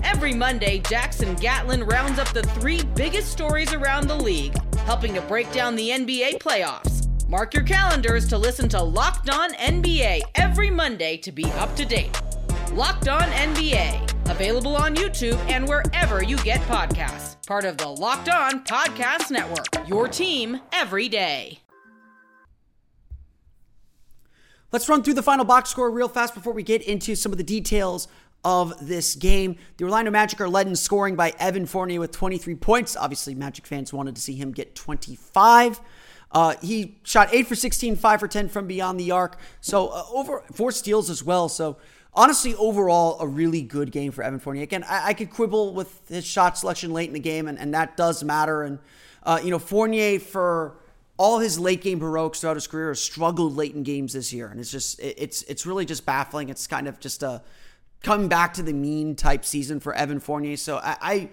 Every 0.07 0.33
Monday, 0.33 0.79
Jackson 0.79 1.35
Gatlin 1.35 1.83
rounds 1.83 2.17
up 2.17 2.29
the 2.29 2.41
three 2.41 2.81
biggest 2.95 3.29
stories 3.29 3.73
around 3.73 4.07
the 4.07 4.15
league, 4.15 4.55
helping 4.77 5.13
to 5.15 5.21
break 5.21 5.51
down 5.51 5.75
the 5.75 5.89
NBA 5.89 6.39
playoffs. 6.39 7.09
Mark 7.27 7.53
your 7.53 7.63
calendars 7.63 8.25
to 8.29 8.37
listen 8.37 8.69
to 8.69 8.81
Locked 8.81 9.29
On 9.29 9.51
NBA 9.55 10.21
every 10.35 10.69
Monday 10.69 11.17
to 11.17 11.31
be 11.33 11.43
up 11.57 11.75
to 11.75 11.83
date. 11.83 12.21
Locked 12.71 13.09
On 13.09 13.21
NBA, 13.21 14.31
available 14.31 14.77
on 14.77 14.95
YouTube 14.95 15.37
and 15.49 15.67
wherever 15.67 16.23
you 16.23 16.37
get 16.37 16.61
podcasts. 16.61 17.45
Part 17.45 17.65
of 17.65 17.75
the 17.75 17.89
Locked 17.89 18.29
On 18.29 18.63
Podcast 18.63 19.29
Network. 19.29 19.89
Your 19.89 20.07
team 20.07 20.61
every 20.71 21.09
day. 21.09 21.59
Let's 24.71 24.87
run 24.87 25.03
through 25.03 25.15
the 25.15 25.23
final 25.23 25.45
box 25.45 25.69
score 25.69 25.89
real 25.91 26.09
fast 26.09 26.33
before 26.33 26.53
we 26.53 26.63
get 26.63 26.81
into 26.81 27.15
some 27.15 27.31
of 27.33 27.37
the 27.37 27.43
details 27.43 28.07
of 28.43 28.87
this 28.87 29.15
game. 29.15 29.57
The 29.77 29.83
Orlando 29.83 30.11
Magic 30.11 30.39
are 30.41 30.49
led 30.49 30.67
in 30.67 30.75
scoring 30.75 31.15
by 31.15 31.33
Evan 31.39 31.65
Fournier 31.65 31.99
with 31.99 32.11
23 32.11 32.55
points. 32.55 32.95
Obviously, 32.95 33.35
Magic 33.35 33.65
fans 33.65 33.91
wanted 33.91 34.15
to 34.15 34.21
see 34.21 34.35
him 34.35 34.51
get 34.51 34.75
25. 34.75 35.81
Uh, 36.31 36.55
he 36.61 36.97
shot 37.03 37.29
8 37.33 37.47
for 37.47 37.55
16, 37.55 37.95
5 37.95 38.19
for 38.19 38.27
10 38.27 38.49
from 38.49 38.67
beyond 38.67 38.99
the 38.99 39.11
arc. 39.11 39.39
So, 39.61 39.87
uh, 39.87 40.03
over 40.11 40.43
four 40.51 40.71
steals 40.71 41.09
as 41.09 41.23
well. 41.23 41.47
So, 41.49 41.77
honestly, 42.13 42.53
overall, 42.55 43.17
a 43.19 43.27
really 43.27 43.61
good 43.61 43.91
game 43.91 44.11
for 44.11 44.23
Evan 44.23 44.39
Fournier. 44.39 44.63
Again, 44.63 44.83
I, 44.83 45.07
I 45.07 45.13
could 45.13 45.29
quibble 45.29 45.73
with 45.73 46.07
his 46.09 46.25
shot 46.25 46.57
selection 46.57 46.91
late 46.91 47.07
in 47.07 47.13
the 47.13 47.19
game, 47.19 47.47
and, 47.47 47.57
and 47.57 47.73
that 47.73 47.95
does 47.95 48.23
matter. 48.23 48.63
And, 48.63 48.79
uh, 49.23 49.39
you 49.41 49.51
know, 49.51 49.59
Fournier, 49.59 50.19
for 50.19 50.77
all 51.17 51.39
his 51.39 51.57
late 51.59 51.81
game 51.81 51.99
heroics 51.99 52.41
throughout 52.41 52.57
his 52.57 52.67
career, 52.67 52.89
has 52.89 53.01
struggled 53.01 53.55
late 53.55 53.73
in 53.73 53.83
games 53.83 54.13
this 54.13 54.33
year. 54.33 54.47
And 54.47 54.59
it's 54.59 54.71
just, 54.71 54.99
it, 54.99 55.15
it's, 55.17 55.43
it's 55.43 55.65
really 55.65 55.85
just 55.85 56.05
baffling. 56.05 56.49
It's 56.49 56.67
kind 56.67 56.87
of 56.87 56.99
just 56.99 57.23
a 57.23 57.41
coming 58.03 58.27
back 58.27 58.53
to 58.55 58.63
the 58.63 58.73
mean 58.73 59.15
type 59.15 59.45
season 59.45 59.79
for 59.79 59.93
Evan 59.93 60.19
Fournier. 60.19 60.57
So 60.57 60.77
I, 60.77 60.97
I 61.01 61.29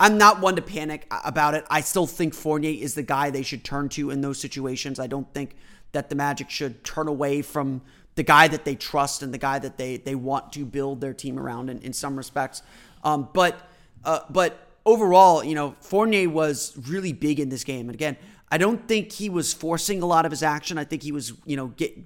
I'm 0.00 0.16
not 0.16 0.40
one 0.40 0.56
to 0.56 0.62
panic 0.62 1.06
about 1.24 1.54
it. 1.54 1.64
I 1.70 1.80
still 1.80 2.06
think 2.06 2.34
Fournier 2.34 2.82
is 2.82 2.94
the 2.94 3.02
guy 3.02 3.30
they 3.30 3.42
should 3.42 3.64
turn 3.64 3.88
to 3.90 4.10
in 4.10 4.20
those 4.20 4.38
situations. 4.38 5.00
I 5.00 5.08
don't 5.08 5.32
think 5.34 5.56
that 5.92 6.08
the 6.08 6.14
Magic 6.14 6.50
should 6.50 6.84
turn 6.84 7.08
away 7.08 7.42
from 7.42 7.82
the 8.14 8.22
guy 8.22 8.48
that 8.48 8.64
they 8.64 8.74
trust 8.74 9.22
and 9.22 9.32
the 9.32 9.38
guy 9.38 9.58
that 9.58 9.76
they 9.76 9.96
they 9.96 10.14
want 10.14 10.52
to 10.52 10.64
build 10.64 11.00
their 11.00 11.14
team 11.14 11.38
around 11.38 11.70
in, 11.70 11.78
in 11.80 11.92
some 11.92 12.16
respects. 12.16 12.62
Um, 13.02 13.28
but 13.32 13.68
uh, 14.04 14.20
but 14.30 14.68
overall, 14.84 15.44
you 15.44 15.54
know, 15.54 15.74
Fournier 15.80 16.28
was 16.28 16.76
really 16.88 17.12
big 17.12 17.40
in 17.40 17.48
this 17.48 17.64
game. 17.64 17.88
And 17.88 17.94
again, 17.94 18.16
I 18.50 18.58
don't 18.58 18.88
think 18.88 19.12
he 19.12 19.28
was 19.28 19.52
forcing 19.52 20.02
a 20.02 20.06
lot 20.06 20.24
of 20.24 20.32
his 20.32 20.42
action. 20.42 20.78
I 20.78 20.84
think 20.84 21.02
he 21.02 21.12
was, 21.12 21.34
you 21.44 21.56
know, 21.56 21.68
get. 21.68 21.96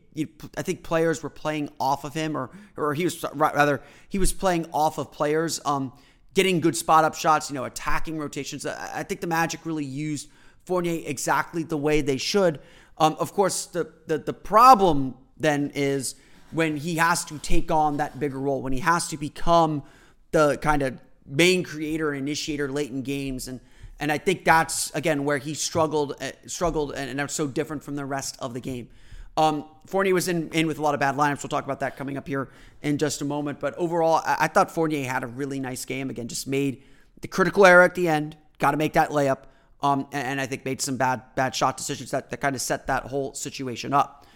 I 0.57 0.63
think 0.63 0.83
players 0.83 1.23
were 1.23 1.31
playing 1.31 1.71
off 1.79 2.05
of 2.05 2.15
him, 2.15 2.37
or 2.37 2.51
or 2.77 2.95
he 2.95 3.05
was 3.05 3.25
rather 3.35 3.81
he 4.09 4.19
was 4.19 4.33
playing 4.33 4.67
off 4.73 4.99
of 4.99 5.13
players. 5.13 5.61
Um, 5.65 5.93
getting 6.35 6.61
good 6.61 6.77
spot 6.77 7.05
up 7.05 7.15
shots, 7.15 7.51
you 7.51 7.55
know, 7.55 7.65
attacking 7.65 8.19
rotations. 8.19 8.67
I 8.67 9.03
think 9.03 9.21
the 9.21 9.27
Magic 9.27 9.65
really 9.65 9.85
used 9.85 10.29
Fournier 10.65 11.03
exactly 11.07 11.63
the 11.63 11.77
way 11.77 12.01
they 12.01 12.17
should. 12.17 12.61
Um, 12.99 13.17
of 13.19 13.33
course, 13.33 13.67
the, 13.67 13.93
the 14.07 14.19
the 14.19 14.33
problem 14.33 15.15
then 15.37 15.71
is 15.75 16.15
when 16.51 16.77
he 16.77 16.97
has 16.97 17.25
to 17.27 17.39
take 17.39 17.71
on 17.71 17.97
that 17.97 18.19
bigger 18.19 18.39
role, 18.39 18.63
when 18.63 18.73
he 18.73 18.81
has 18.81 19.09
to 19.09 19.17
become 19.17 19.83
the 20.33 20.59
kind 20.59 20.83
of 20.83 20.99
main 21.27 21.63
creator 21.63 22.11
and 22.11 22.19
initiator 22.19 22.71
late 22.71 22.91
in 22.91 23.03
games, 23.03 23.49
and 23.49 23.61
and 24.03 24.11
I 24.11 24.19
think 24.19 24.45
that's 24.45 24.91
again 24.97 25.25
where 25.25 25.39
he 25.39 25.55
struggled 25.55 26.17
uh, 26.21 26.33
struggled 26.47 26.93
and, 26.93 27.21
are 27.21 27.29
so 27.29 27.47
different 27.47 27.85
from 27.85 27.95
the 27.95 28.05
rest 28.05 28.37
of 28.41 28.53
the 28.53 28.61
game. 28.61 28.89
Um, 29.37 29.65
Fournier 29.87 30.13
was 30.13 30.27
in, 30.27 30.51
in 30.51 30.67
with 30.67 30.79
a 30.79 30.83
lot 30.83 30.93
of 30.93 31.01
bad 31.01 31.15
lineups. 31.15 31.43
We'll 31.43 31.49
talk 31.49 31.65
about 31.65 31.81
that 31.81 31.97
coming 31.97 32.19
up 32.19 32.27
here 32.27 32.51
in 32.83 32.99
just 32.99 33.23
a 33.23 33.25
moment. 33.25 33.61
But 33.61 33.75
overall, 33.77 34.21
I, 34.27 34.37
I 34.41 34.49
thought 34.49 34.73
Fournier 34.73 35.09
had 35.09 35.23
a 35.23 35.29
really 35.29 35.61
nice 35.61 35.85
game. 35.85 36.11
Again, 36.11 36.27
just 36.27 36.49
made 36.49 36.83
the 37.21 37.29
critical 37.29 37.65
error 37.65 37.83
at 37.83 37.95
the 37.95 38.09
end. 38.09 38.37
Got 38.59 38.73
to 38.73 38.77
make 38.77 38.93
that 38.95 39.11
layup. 39.11 39.45
Um, 39.81 40.09
and, 40.13 40.27
and, 40.27 40.41
I 40.41 40.47
think 40.47 40.65
made 40.65 40.83
some 40.83 40.97
bad 40.97 41.23
bad 41.37 41.55
shot 41.55 41.77
decisions 41.77 42.11
that, 42.11 42.29
that 42.31 42.41
kind 42.41 42.57
of 42.57 42.61
set 42.61 42.89
that 42.89 43.05
whole 43.05 43.35
situation 43.35 43.93
up. 43.93 44.27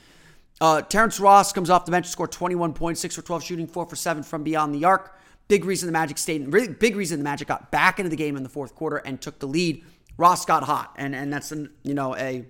Uh, 0.60 0.80
Terrence 0.80 1.18
Ross 1.18 1.52
comes 1.52 1.70
off 1.70 1.84
the 1.84 1.90
bench, 1.90 2.06
scored 2.06 2.32
21 2.32 2.72
points, 2.72 3.00
6 3.00 3.16
for 3.16 3.22
12 3.22 3.44
shooting, 3.44 3.66
4 3.66 3.86
for 3.86 3.96
7 3.96 4.22
from 4.22 4.44
beyond 4.44 4.74
the 4.74 4.84
arc. 4.84 5.16
Big 5.48 5.64
reason 5.64 5.86
the 5.86 5.92
Magic 5.92 6.18
stayed, 6.18 6.52
really 6.52 6.68
big 6.68 6.96
reason 6.96 7.18
the 7.18 7.24
Magic 7.24 7.48
got 7.48 7.70
back 7.70 7.98
into 7.98 8.08
the 8.08 8.16
game 8.16 8.36
in 8.36 8.42
the 8.42 8.48
fourth 8.48 8.74
quarter 8.74 8.96
and 8.96 9.20
took 9.20 9.38
the 9.38 9.46
lead. 9.46 9.84
Ross 10.16 10.44
got 10.44 10.64
hot, 10.64 10.94
and 10.96 11.14
and 11.14 11.32
that's 11.32 11.52
an, 11.52 11.70
you 11.82 11.94
know 11.94 12.16
a 12.16 12.44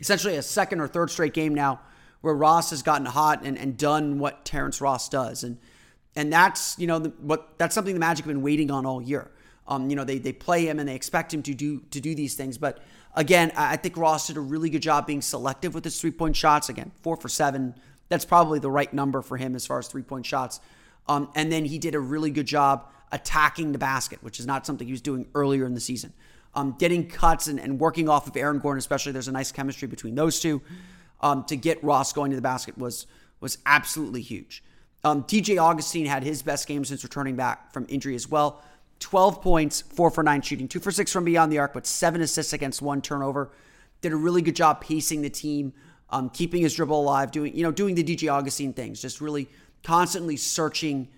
essentially 0.00 0.36
a 0.36 0.42
second 0.42 0.80
or 0.80 0.88
third 0.88 1.10
straight 1.10 1.32
game 1.32 1.54
now 1.54 1.80
where 2.20 2.34
Ross 2.34 2.70
has 2.70 2.82
gotten 2.82 3.06
hot 3.06 3.42
and, 3.44 3.56
and 3.58 3.76
done 3.76 4.18
what 4.18 4.44
Terrence 4.44 4.80
Ross 4.80 5.08
does. 5.08 5.44
And 5.44 5.58
and 6.16 6.32
that's, 6.32 6.78
you 6.78 6.86
know, 6.86 6.98
the, 6.98 7.10
what 7.20 7.58
that's 7.58 7.74
something 7.74 7.94
the 7.94 8.00
Magic 8.00 8.24
have 8.24 8.34
been 8.34 8.42
waiting 8.42 8.70
on 8.70 8.86
all 8.86 9.02
year. 9.02 9.30
Um, 9.68 9.90
you 9.90 9.96
know, 9.96 10.04
they 10.04 10.18
they 10.18 10.32
play 10.32 10.66
him 10.66 10.78
and 10.78 10.88
they 10.88 10.94
expect 10.94 11.32
him 11.32 11.42
to 11.42 11.54
do 11.54 11.80
to 11.90 12.00
do 12.00 12.14
these 12.14 12.34
things. 12.34 12.58
But 12.58 12.80
again, 13.14 13.52
I 13.56 13.76
think 13.76 13.96
Ross 13.96 14.26
did 14.26 14.36
a 14.36 14.40
really 14.40 14.70
good 14.70 14.82
job 14.82 15.06
being 15.06 15.22
selective 15.22 15.74
with 15.74 15.84
his 15.84 16.00
three 16.00 16.10
point 16.10 16.36
shots. 16.36 16.68
Again, 16.68 16.90
four 17.02 17.16
for 17.16 17.28
seven. 17.28 17.74
That's 18.08 18.24
probably 18.24 18.60
the 18.60 18.70
right 18.70 18.92
number 18.92 19.22
for 19.22 19.36
him 19.36 19.54
as 19.54 19.66
far 19.66 19.78
as 19.78 19.88
three 19.88 20.02
point 20.02 20.26
shots. 20.26 20.60
Um, 21.08 21.30
and 21.34 21.52
then 21.52 21.64
he 21.64 21.78
did 21.78 21.94
a 21.94 22.00
really 22.00 22.30
good 22.30 22.46
job 22.46 22.90
attacking 23.12 23.72
the 23.72 23.78
basket, 23.78 24.18
which 24.22 24.40
is 24.40 24.46
not 24.46 24.66
something 24.66 24.86
he 24.86 24.92
was 24.92 25.00
doing 25.00 25.26
earlier 25.34 25.64
in 25.64 25.74
the 25.74 25.80
season 25.80 26.12
um, 26.56 26.74
getting 26.78 27.06
cuts 27.06 27.46
and, 27.46 27.60
and, 27.60 27.78
working 27.78 28.08
off 28.08 28.26
of 28.26 28.36
Aaron 28.36 28.58
Gordon, 28.58 28.78
especially. 28.78 29.12
There's 29.12 29.28
a 29.28 29.32
nice 29.32 29.52
chemistry 29.52 29.86
between 29.86 30.14
those 30.14 30.40
two. 30.40 30.62
Um, 31.20 31.44
to 31.44 31.56
get 31.56 31.82
Ross 31.84 32.12
going 32.12 32.30
to 32.30 32.36
the 32.36 32.42
basket 32.42 32.76
was 32.76 33.06
was 33.40 33.58
absolutely 33.66 34.22
huge. 34.22 34.64
Um, 35.04 35.22
DJ 35.24 35.62
Augustin 35.62 36.06
had 36.06 36.24
his 36.24 36.42
best 36.42 36.66
game 36.66 36.84
since 36.84 37.04
returning 37.04 37.36
back 37.36 37.72
from 37.72 37.86
injury 37.88 38.14
as 38.14 38.28
well. 38.28 38.62
12 39.00 39.42
points, 39.42 39.82
four 39.82 40.10
for 40.10 40.22
nine 40.22 40.40
shooting, 40.40 40.66
two 40.66 40.80
for 40.80 40.90
six 40.90 41.12
from 41.12 41.24
beyond 41.24 41.52
the 41.52 41.58
arc, 41.58 41.74
but 41.74 41.86
seven 41.86 42.22
assists 42.22 42.54
against 42.54 42.80
one 42.80 43.02
turnover. 43.02 43.50
Did 44.00 44.12
a 44.12 44.16
really 44.16 44.40
good 44.40 44.56
job 44.56 44.80
pacing 44.80 45.20
the 45.22 45.30
team, 45.30 45.74
um, 46.08 46.30
keeping 46.30 46.62
his 46.62 46.74
dribble 46.74 47.00
alive, 47.00 47.30
doing 47.30 47.54
you 47.54 47.62
know 47.62 47.70
doing 47.72 47.94
the 47.94 48.04
DJ 48.04 48.32
Augustin 48.32 48.72
things, 48.72 49.00
just 49.00 49.20
really 49.20 49.48
constantly 49.82 50.36
searching 50.36 51.08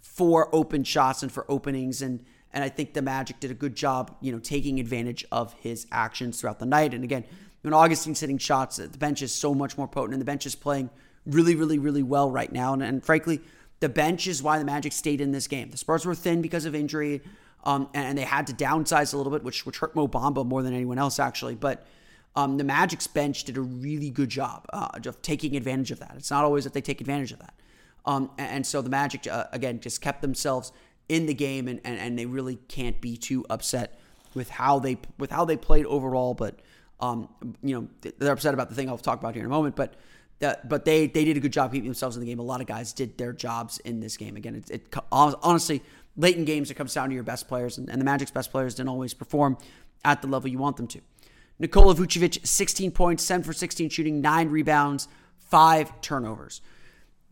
for 0.00 0.54
open 0.54 0.84
shots 0.84 1.22
and 1.22 1.30
for 1.30 1.44
openings 1.50 2.02
and 2.02 2.24
and 2.52 2.64
I 2.64 2.68
think 2.68 2.94
the 2.94 3.02
Magic 3.02 3.40
did 3.40 3.50
a 3.50 3.54
good 3.54 3.76
job, 3.76 4.16
you 4.20 4.32
know, 4.32 4.38
taking 4.38 4.80
advantage 4.80 5.24
of 5.30 5.52
his 5.60 5.86
actions 5.92 6.40
throughout 6.40 6.58
the 6.58 6.66
night. 6.66 6.94
And 6.94 7.04
again, 7.04 7.24
when 7.62 7.74
Augustin's 7.74 8.20
hitting 8.20 8.38
shots, 8.38 8.76
the 8.76 8.88
bench 8.88 9.22
is 9.22 9.32
so 9.32 9.54
much 9.54 9.76
more 9.76 9.88
potent, 9.88 10.14
and 10.14 10.20
the 10.20 10.24
bench 10.26 10.46
is 10.46 10.54
playing 10.54 10.90
really, 11.26 11.54
really, 11.54 11.78
really 11.78 12.02
well 12.02 12.30
right 12.30 12.50
now. 12.50 12.72
And, 12.72 12.82
and 12.82 13.04
frankly, 13.04 13.40
the 13.80 13.88
bench 13.88 14.26
is 14.26 14.42
why 14.42 14.58
the 14.58 14.64
Magic 14.64 14.92
stayed 14.92 15.20
in 15.20 15.32
this 15.32 15.46
game. 15.46 15.70
The 15.70 15.76
Spurs 15.76 16.06
were 16.06 16.14
thin 16.14 16.40
because 16.40 16.64
of 16.64 16.74
injury, 16.74 17.20
um, 17.64 17.88
and, 17.92 18.06
and, 18.06 18.18
they 18.18 18.22
had 18.22 18.46
to 18.46 18.52
downsize 18.52 19.12
a 19.12 19.16
little 19.16 19.32
bit, 19.32 19.42
which 19.42 19.66
which 19.66 19.78
hurt 19.78 19.94
Mo 19.94 20.08
Bamba 20.08 20.46
more 20.46 20.62
than 20.62 20.72
anyone 20.72 20.98
else 20.98 21.18
actually. 21.18 21.56
But 21.56 21.86
um, 22.36 22.56
the 22.56 22.64
Magic's 22.64 23.08
bench 23.08 23.44
did 23.44 23.56
a 23.56 23.60
really 23.60 24.10
good 24.10 24.28
job 24.28 24.64
uh, 24.72 24.88
of 25.04 25.20
taking 25.22 25.56
advantage 25.56 25.90
of 25.90 25.98
that. 25.98 26.14
It's 26.16 26.30
not 26.30 26.44
always 26.44 26.64
that 26.64 26.72
they 26.72 26.80
take 26.80 27.00
advantage 27.00 27.32
of 27.32 27.40
that. 27.40 27.54
Um, 28.04 28.30
and, 28.38 28.66
so 28.66 28.80
the 28.80 28.90
Magic 28.90 29.26
uh, 29.26 29.44
again 29.52 29.80
just 29.80 30.00
kept 30.00 30.22
themselves 30.22 30.72
in 31.08 31.26
the 31.26 31.34
game, 31.34 31.68
and, 31.68 31.80
and, 31.84 31.98
and 31.98 32.18
they 32.18 32.26
really 32.26 32.56
can't 32.68 33.00
be 33.00 33.16
too 33.16 33.44
upset 33.50 33.98
with 34.34 34.48
how 34.50 34.78
they 34.78 34.98
with 35.18 35.30
how 35.30 35.44
they 35.44 35.56
played 35.56 35.86
overall. 35.86 36.34
But 36.34 36.60
um, 37.00 37.28
you 37.62 37.74
know 37.74 38.10
they're 38.18 38.32
upset 38.32 38.54
about 38.54 38.68
the 38.68 38.74
thing 38.74 38.88
I'll 38.88 38.98
talk 38.98 39.18
about 39.18 39.34
here 39.34 39.42
in 39.42 39.46
a 39.46 39.50
moment. 39.50 39.76
But 39.76 39.94
that 40.38 40.68
but 40.68 40.84
they 40.84 41.06
they 41.06 41.24
did 41.24 41.36
a 41.36 41.40
good 41.40 41.52
job 41.52 41.72
keeping 41.72 41.88
themselves 41.88 42.16
in 42.16 42.20
the 42.20 42.26
game. 42.26 42.38
A 42.38 42.42
lot 42.42 42.60
of 42.60 42.66
guys 42.66 42.92
did 42.92 43.18
their 43.18 43.32
jobs 43.32 43.78
in 43.78 44.00
this 44.00 44.16
game. 44.16 44.36
Again, 44.36 44.54
it, 44.54 44.70
it 44.70 44.96
honestly 45.12 45.82
late 46.16 46.36
in 46.36 46.44
games 46.44 46.70
it 46.70 46.74
comes 46.74 46.94
down 46.94 47.08
to 47.08 47.14
your 47.14 47.24
best 47.24 47.48
players, 47.48 47.78
and, 47.78 47.88
and 47.88 48.00
the 48.00 48.04
Magic's 48.04 48.30
best 48.30 48.50
players 48.50 48.74
didn't 48.74 48.88
always 48.88 49.14
perform 49.14 49.56
at 50.04 50.22
the 50.22 50.28
level 50.28 50.48
you 50.48 50.58
want 50.58 50.76
them 50.76 50.86
to. 50.88 51.00
Nikola 51.58 51.94
Vucevic, 51.94 52.46
16 52.46 52.92
points, 52.92 53.24
7 53.24 53.42
for 53.42 53.52
16 53.52 53.88
shooting, 53.88 54.20
9 54.20 54.48
rebounds, 54.48 55.08
5 55.38 56.00
turnovers. 56.00 56.60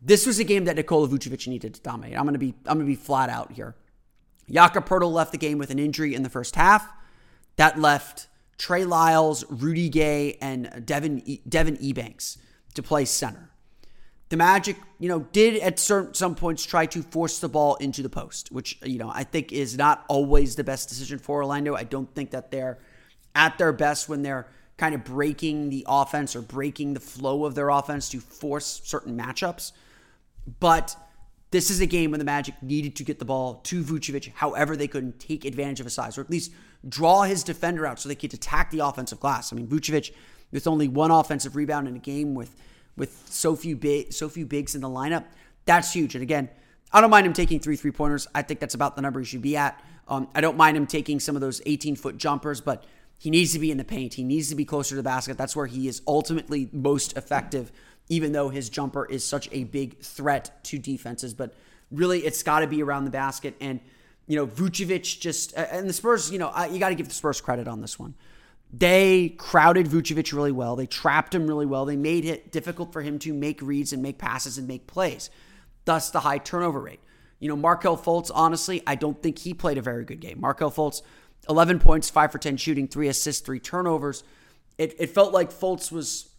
This 0.07 0.25
was 0.25 0.39
a 0.39 0.45
game 0.45 0.63
that 0.65 0.77
Nikola 0.77 1.09
Vucevic 1.09 1.49
needed 1.49 1.73
to 1.73 1.81
dominate. 1.81 2.17
I'm 2.17 2.23
gonna 2.23 2.37
be 2.37 2.53
I'm 2.65 2.77
gonna 2.77 2.85
be 2.85 2.95
flat 2.95 3.29
out 3.29 3.51
here. 3.51 3.75
Jakob 4.49 4.87
Poeltl 4.87 5.11
left 5.11 5.33
the 5.33 5.37
game 5.37 5.57
with 5.57 5.69
an 5.69 5.79
injury 5.79 6.15
in 6.15 6.23
the 6.23 6.29
first 6.29 6.55
half. 6.55 6.89
That 7.57 7.77
left 7.77 8.27
Trey 8.57 8.85
Lyles, 8.85 9.43
Rudy 9.49 9.89
Gay, 9.89 10.37
and 10.39 10.85
Devin 10.85 11.39
Devin 11.49 11.75
Ebanks 11.77 12.37
to 12.75 12.81
play 12.81 13.03
center. 13.03 13.51
The 14.29 14.37
Magic, 14.37 14.77
you 14.97 15.09
know, 15.09 15.27
did 15.33 15.61
at 15.61 15.77
certain 15.77 16.13
some 16.13 16.35
points 16.35 16.65
try 16.65 16.85
to 16.85 17.03
force 17.03 17.39
the 17.39 17.49
ball 17.49 17.75
into 17.75 18.01
the 18.01 18.09
post, 18.09 18.49
which 18.49 18.79
you 18.83 18.99
know 18.99 19.11
I 19.13 19.25
think 19.25 19.51
is 19.51 19.75
not 19.75 20.05
always 20.07 20.55
the 20.55 20.63
best 20.63 20.87
decision 20.87 21.19
for 21.19 21.43
Orlando. 21.43 21.75
I 21.75 21.83
don't 21.83 22.15
think 22.15 22.31
that 22.31 22.49
they're 22.49 22.79
at 23.35 23.57
their 23.57 23.73
best 23.73 24.07
when 24.07 24.21
they're 24.21 24.47
kind 24.77 24.95
of 24.95 25.03
breaking 25.03 25.69
the 25.69 25.85
offense 25.85 26.33
or 26.33 26.41
breaking 26.41 26.93
the 26.93 27.01
flow 27.01 27.43
of 27.43 27.55
their 27.55 27.67
offense 27.67 28.07
to 28.11 28.21
force 28.21 28.79
certain 28.85 29.17
matchups. 29.17 29.73
But 30.59 30.95
this 31.51 31.69
is 31.69 31.79
a 31.79 31.85
game 31.85 32.11
when 32.11 32.19
the 32.19 32.25
Magic 32.25 32.55
needed 32.61 32.95
to 32.97 33.03
get 33.03 33.19
the 33.19 33.25
ball 33.25 33.55
to 33.63 33.83
Vucevic, 33.83 34.33
however 34.33 34.75
they 34.75 34.87
couldn't 34.87 35.19
take 35.19 35.45
advantage 35.45 35.79
of 35.79 35.85
his 35.85 35.93
size, 35.93 36.17
or 36.17 36.21
at 36.21 36.29
least 36.29 36.51
draw 36.87 37.23
his 37.23 37.43
defender 37.43 37.85
out 37.85 37.99
so 37.99 38.09
they 38.09 38.15
could 38.15 38.33
attack 38.33 38.71
the 38.71 38.79
offensive 38.79 39.19
glass. 39.19 39.51
I 39.51 39.55
mean, 39.55 39.67
Vucevic 39.67 40.11
with 40.51 40.67
only 40.67 40.87
one 40.87 41.11
offensive 41.11 41.55
rebound 41.55 41.87
in 41.87 41.95
a 41.95 41.99
game 41.99 42.33
with 42.33 42.55
with 42.95 43.23
so 43.29 43.55
few 43.55 43.75
big 43.75 44.11
so 44.11 44.27
few 44.27 44.45
bigs 44.45 44.75
in 44.75 44.81
the 44.81 44.89
lineup, 44.89 45.25
that's 45.65 45.93
huge. 45.93 46.15
And 46.15 46.21
again, 46.21 46.49
I 46.91 47.01
don't 47.01 47.09
mind 47.09 47.27
him 47.27 47.33
taking 47.33 47.59
three 47.59 47.75
three 47.75 47.91
pointers. 47.91 48.27
I 48.33 48.41
think 48.41 48.59
that's 48.59 48.75
about 48.75 48.95
the 48.95 49.01
number 49.01 49.19
he 49.19 49.25
should 49.25 49.41
be 49.41 49.55
at. 49.57 49.81
Um, 50.07 50.27
I 50.33 50.41
don't 50.41 50.57
mind 50.57 50.77
him 50.77 50.87
taking 50.87 51.19
some 51.19 51.35
of 51.35 51.41
those 51.41 51.61
18 51.65 51.95
foot 51.95 52.17
jumpers, 52.17 52.61
but 52.61 52.85
He 53.19 53.29
needs 53.29 53.51
to 53.53 53.59
be 53.59 53.71
in 53.71 53.77
the 53.77 53.83
paint. 53.83 54.13
He 54.13 54.23
needs 54.23 54.49
to 54.49 54.55
be 54.55 54.63
closer 54.63 54.89
to 54.89 54.95
the 54.95 55.03
basket. 55.03 55.37
That's 55.37 55.55
where 55.55 55.65
he 55.65 55.87
is 55.87 56.01
ultimately 56.07 56.69
most 56.71 57.17
effective, 57.17 57.71
even 58.09 58.31
though 58.31 58.49
his 58.49 58.69
jumper 58.69 59.05
is 59.05 59.25
such 59.25 59.49
a 59.51 59.65
big 59.65 59.99
threat 59.99 60.63
to 60.65 60.77
defenses. 60.77 61.33
But 61.33 61.53
really, 61.91 62.19
it's 62.19 62.43
got 62.43 62.59
to 62.59 62.67
be 62.67 62.81
around 62.81 63.05
the 63.05 63.11
basket. 63.11 63.55
And, 63.59 63.79
you 64.27 64.35
know, 64.35 64.47
Vucevic 64.47 65.19
just, 65.19 65.53
and 65.53 65.89
the 65.89 65.93
Spurs, 65.93 66.31
you 66.31 66.39
know, 66.39 66.51
you 66.71 66.79
got 66.79 66.89
to 66.89 66.95
give 66.95 67.07
the 67.07 67.13
Spurs 67.13 67.41
credit 67.41 67.67
on 67.67 67.81
this 67.81 67.99
one. 67.99 68.15
They 68.71 69.29
crowded 69.37 69.87
Vucevic 69.87 70.33
really 70.33 70.51
well. 70.51 70.75
They 70.75 70.87
trapped 70.87 71.33
him 71.33 71.47
really 71.47 71.65
well. 71.65 71.85
They 71.85 71.95
made 71.95 72.25
it 72.25 72.51
difficult 72.51 72.91
for 72.91 73.01
him 73.01 73.17
to 73.19 73.33
make 73.33 73.61
reads 73.61 73.93
and 73.93 74.03
make 74.03 74.17
passes 74.17 74.57
and 74.57 74.67
make 74.67 74.87
plays, 74.87 75.29
thus 75.85 76.09
the 76.09 76.19
high 76.21 76.37
turnover 76.37 76.81
rate. 76.81 76.99
You 77.39 77.47
know, 77.47 77.55
Markelle 77.55 77.97
Fultz, 77.97 78.31
honestly, 78.33 78.81
I 78.85 78.95
don't 78.95 79.21
think 79.21 79.39
he 79.39 79.53
played 79.53 79.77
a 79.77 79.81
very 79.81 80.03
good 80.03 80.19
game. 80.19 80.41
Markelle 80.41 80.71
Fultz, 80.71 81.01
11 81.47 81.79
points, 81.79 82.09
5 82.09 82.31
for 82.31 82.39
10 82.39 82.57
shooting, 82.57 82.87
3 82.87 83.07
assists, 83.07 83.45
3 83.45 83.59
turnovers. 83.59 84.23
It, 84.77 84.95
it 84.99 85.11
felt 85.11 85.33
like 85.33 85.51
Fultz 85.51 85.91
was 85.91 86.29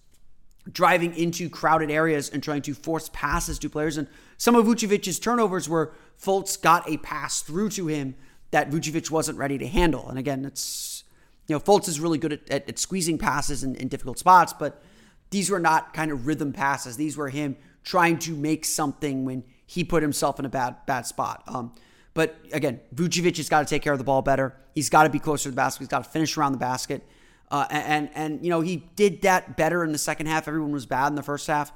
driving 0.73 1.15
into 1.15 1.49
crowded 1.49 1.91
areas 1.91 2.29
and 2.29 2.43
trying 2.43 2.63
to 2.63 2.75
force 2.75 3.11
passes 3.13 3.59
to 3.61 3.69
players. 3.69 3.97
And 3.97 4.09
some 4.37 4.55
of 4.55 4.67
Vucevic's 4.67 5.19
turnovers 5.19 5.69
were 5.69 5.93
Fultz 6.23 6.61
got 6.61 6.89
a 6.89 6.97
pass 6.99 7.43
through 7.43 7.71
to 7.71 7.87
him 7.87 8.15
that 8.51 8.71
Vucevic 8.71 9.11
wasn't 9.11 9.39
ready 9.39 9.59
to 9.59 9.67
handle. 9.67 10.09
And 10.09 10.19
again, 10.19 10.45
it's, 10.45 11.05
you 11.47 11.55
know, 11.55 11.61
Fultz 11.61 11.89
is 11.89 12.01
really 12.01 12.19
good 12.19 12.33
at, 12.33 12.51
at, 12.51 12.69
at 12.69 12.79
squeezing 12.79 13.19
passes 13.19 13.63
in, 13.63 13.75
in 13.77 13.89
difficult 13.89 14.19
spots, 14.19 14.53
but 14.53 14.83
these 15.31 15.51
were 15.51 15.61
not 15.61 15.93
kind 15.93 16.11
of 16.11 16.27
rhythm 16.27 16.53
passes. 16.53 16.97
These 16.97 17.17
were 17.17 17.29
him 17.29 17.57
trying 17.85 18.19
to 18.19 18.35
make 18.35 18.65
something 18.65 19.25
when 19.25 19.45
he 19.67 19.85
put 19.85 20.03
himself 20.03 20.39
in 20.39 20.45
a 20.45 20.49
bad 20.49 20.77
bad 20.87 21.07
spot. 21.07 21.43
Um, 21.47 21.73
but 22.15 22.37
again, 22.53 22.81
Vucevic 22.95 23.37
has 23.37 23.49
got 23.49 23.61
to 23.61 23.67
take 23.67 23.83
care 23.83 23.93
of 23.93 23.99
the 23.99 24.05
ball 24.05 24.23
better. 24.23 24.57
He's 24.75 24.91
got 24.91 25.05
to 25.05 25.11
be 25.11 25.19
closer 25.19 25.45
to 25.45 25.51
the 25.51 25.57
basket. 25.57 25.81
He's 25.81 25.89
got 25.89 26.05
to 26.05 26.11
finish 26.11 26.37
around 26.37 26.53
the 26.53 26.59
basket. 26.59 27.07
Uh, 27.51 27.67
and 27.71 28.11
and 28.15 28.45
you 28.45 28.51
know 28.51 28.61
he 28.61 28.77
did 28.95 29.23
that 29.23 29.57
better 29.57 29.83
in 29.83 29.93
the 29.93 29.99
second 29.99 30.27
half. 30.27 30.49
Everyone 30.49 30.73
was 30.73 30.87
bad 30.87 31.09
in 31.09 31.15
the 31.15 31.23
first 31.23 31.47
half. 31.47 31.73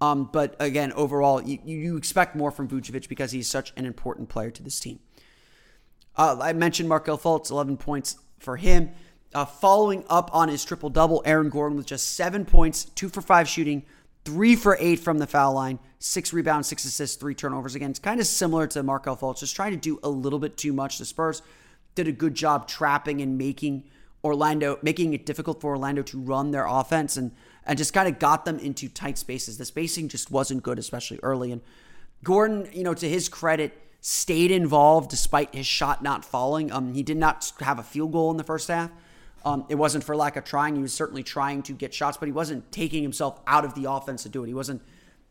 Um, 0.00 0.28
but 0.32 0.56
again, 0.58 0.92
overall, 0.94 1.40
you, 1.40 1.60
you 1.64 1.96
expect 1.96 2.34
more 2.34 2.50
from 2.50 2.68
Vucevic 2.68 3.08
because 3.08 3.30
he's 3.30 3.48
such 3.48 3.72
an 3.76 3.86
important 3.86 4.28
player 4.28 4.50
to 4.50 4.60
this 4.60 4.80
team. 4.80 4.98
Uh, 6.16 6.38
I 6.42 6.52
mentioned 6.54 6.88
Markelle 6.88 7.18
Fultz, 7.18 7.52
11 7.52 7.76
points 7.76 8.16
for 8.40 8.56
him. 8.56 8.90
Uh, 9.32 9.44
following 9.44 10.04
up 10.10 10.28
on 10.34 10.48
his 10.48 10.64
triple 10.64 10.90
double, 10.90 11.22
Aaron 11.24 11.48
Gordon 11.48 11.76
with 11.76 11.86
just 11.86 12.16
seven 12.16 12.44
points, 12.44 12.84
two 12.84 13.08
for 13.08 13.22
five 13.22 13.48
shooting, 13.48 13.84
three 14.24 14.56
for 14.56 14.76
eight 14.80 14.98
from 14.98 15.18
the 15.18 15.26
foul 15.26 15.54
line, 15.54 15.78
six 16.00 16.32
rebounds, 16.32 16.66
six 16.66 16.84
assists, 16.84 17.16
three 17.16 17.34
turnovers. 17.34 17.76
Again, 17.76 17.90
it's 17.90 17.98
kind 17.98 18.20
of 18.20 18.26
similar 18.26 18.66
to 18.66 18.82
Markelle 18.82 19.16
Fultz, 19.16 19.38
just 19.38 19.56
trying 19.56 19.70
to 19.70 19.78
do 19.78 20.00
a 20.02 20.08
little 20.08 20.40
bit 20.40 20.56
too 20.56 20.72
much. 20.72 20.98
The 20.98 21.04
Spurs 21.04 21.42
did 21.94 22.08
a 22.08 22.12
good 22.12 22.34
job 22.34 22.66
trapping 22.68 23.22
and 23.22 23.38
making 23.38 23.84
Orlando, 24.24 24.78
making 24.82 25.14
it 25.14 25.26
difficult 25.26 25.60
for 25.60 25.70
Orlando 25.70 26.02
to 26.02 26.20
run 26.20 26.50
their 26.50 26.66
offense 26.66 27.16
and 27.16 27.32
and 27.64 27.78
just 27.78 27.92
kind 27.92 28.08
of 28.08 28.18
got 28.18 28.44
them 28.44 28.58
into 28.58 28.88
tight 28.88 29.18
spaces. 29.18 29.56
The 29.56 29.64
spacing 29.64 30.08
just 30.08 30.30
wasn't 30.30 30.62
good, 30.62 30.78
especially 30.78 31.20
early. 31.22 31.52
And 31.52 31.60
Gordon, 32.24 32.68
you 32.72 32.82
know, 32.82 32.94
to 32.94 33.08
his 33.08 33.28
credit, 33.28 33.78
stayed 34.00 34.50
involved 34.50 35.10
despite 35.10 35.54
his 35.54 35.66
shot 35.66 36.02
not 36.02 36.24
falling. 36.24 36.72
Um, 36.72 36.92
he 36.94 37.02
did 37.02 37.16
not 37.16 37.52
have 37.60 37.78
a 37.78 37.82
field 37.82 38.12
goal 38.12 38.30
in 38.30 38.36
the 38.36 38.44
first 38.44 38.68
half. 38.68 38.90
Um, 39.44 39.64
it 39.68 39.76
wasn't 39.76 40.04
for 40.04 40.16
lack 40.16 40.36
of 40.36 40.44
trying. 40.44 40.76
He 40.76 40.82
was 40.82 40.92
certainly 40.92 41.22
trying 41.22 41.62
to 41.64 41.72
get 41.72 41.92
shots, 41.94 42.16
but 42.16 42.26
he 42.26 42.32
wasn't 42.32 42.70
taking 42.72 43.02
himself 43.02 43.40
out 43.46 43.64
of 43.64 43.74
the 43.74 43.90
offense 43.90 44.22
to 44.24 44.28
do 44.28 44.44
it. 44.44 44.48
He 44.48 44.54
wasn't 44.54 44.82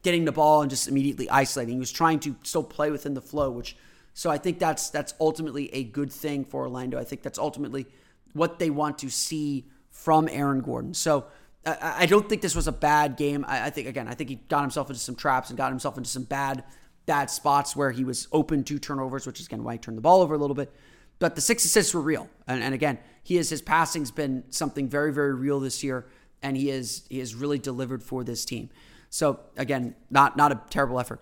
getting 0.04 0.26
the 0.26 0.32
ball 0.32 0.62
and 0.62 0.70
just 0.70 0.88
immediately 0.88 1.30
isolating. 1.30 1.76
He 1.76 1.80
was 1.80 1.92
trying 1.92 2.20
to 2.22 2.36
still 2.44 2.64
play 2.64 2.92
within 2.92 3.14
the 3.14 3.22
flow, 3.22 3.52
which 3.52 3.78
so 4.14 4.30
I 4.30 4.38
think 4.38 4.60
that's 4.60 4.90
that's 4.90 5.14
ultimately 5.20 5.74
a 5.74 5.84
good 5.84 6.12
thing 6.12 6.44
for 6.44 6.62
Orlando. 6.62 6.98
I 7.00 7.04
think 7.04 7.22
that's 7.22 7.40
ultimately 7.40 7.88
what 8.34 8.60
they 8.60 8.70
want 8.70 9.00
to 9.00 9.10
see 9.10 9.66
from 9.90 10.28
Aaron 10.32 10.62
Gordon. 10.62 10.94
So 10.94 11.26
I, 11.66 11.96
I 12.00 12.06
don't 12.06 12.28
think 12.28 12.42
this 12.42 12.56
was 12.56 12.68
a 12.68 12.72
bad 12.72 13.18
game. 13.18 13.46
I, 13.48 13.68
I 13.68 13.70
think 13.70 13.88
again, 13.88 14.08
I 14.08 14.14
think 14.14 14.30
he 14.30 14.36
got 14.36 14.62
himself 14.62 14.90
into 14.90 15.00
some 15.00 15.16
traps 15.16 15.50
and 15.50 15.58
got 15.58 15.72
himself 15.72 15.98
into 15.98 16.10
some 16.10 16.24
bad 16.24 16.64
bad 17.06 17.30
spots 17.30 17.76
where 17.76 17.92
he 17.92 18.04
was 18.04 18.28
open 18.32 18.64
to 18.64 18.80
turnovers, 18.80 19.26
which 19.26 19.40
is 19.40 19.48
again 19.48 19.64
why 19.64 19.74
he 19.74 19.80
turned 19.80 19.98
the 19.98 20.02
ball 20.02 20.22
over 20.22 20.36
a 20.36 20.38
little 20.38 20.56
bit. 20.56 20.72
But 21.20 21.36
the 21.36 21.42
six 21.42 21.64
assists 21.66 21.94
were 21.94 22.02
real, 22.02 22.30
and, 22.48 22.64
and 22.64 22.74
again, 22.74 22.98
he 23.22 23.38
is 23.38 23.50
his 23.50 23.62
passing's 23.62 24.12
been 24.12 24.44
something 24.50 24.90
very 24.90 25.14
very 25.14 25.34
real 25.34 25.60
this 25.60 25.84
year, 25.84 26.08
and 26.42 26.58
he 26.58 26.70
is 26.70 27.04
he 27.10 27.20
has 27.20 27.36
really 27.36 27.60
delivered 27.60 28.02
for 28.02 28.24
this 28.24 28.44
team. 28.46 28.70
So 29.10 29.40
again, 29.58 29.96
not 30.10 30.38
not 30.38 30.52
a 30.52 30.62
terrible 30.70 31.00
effort. 31.00 31.22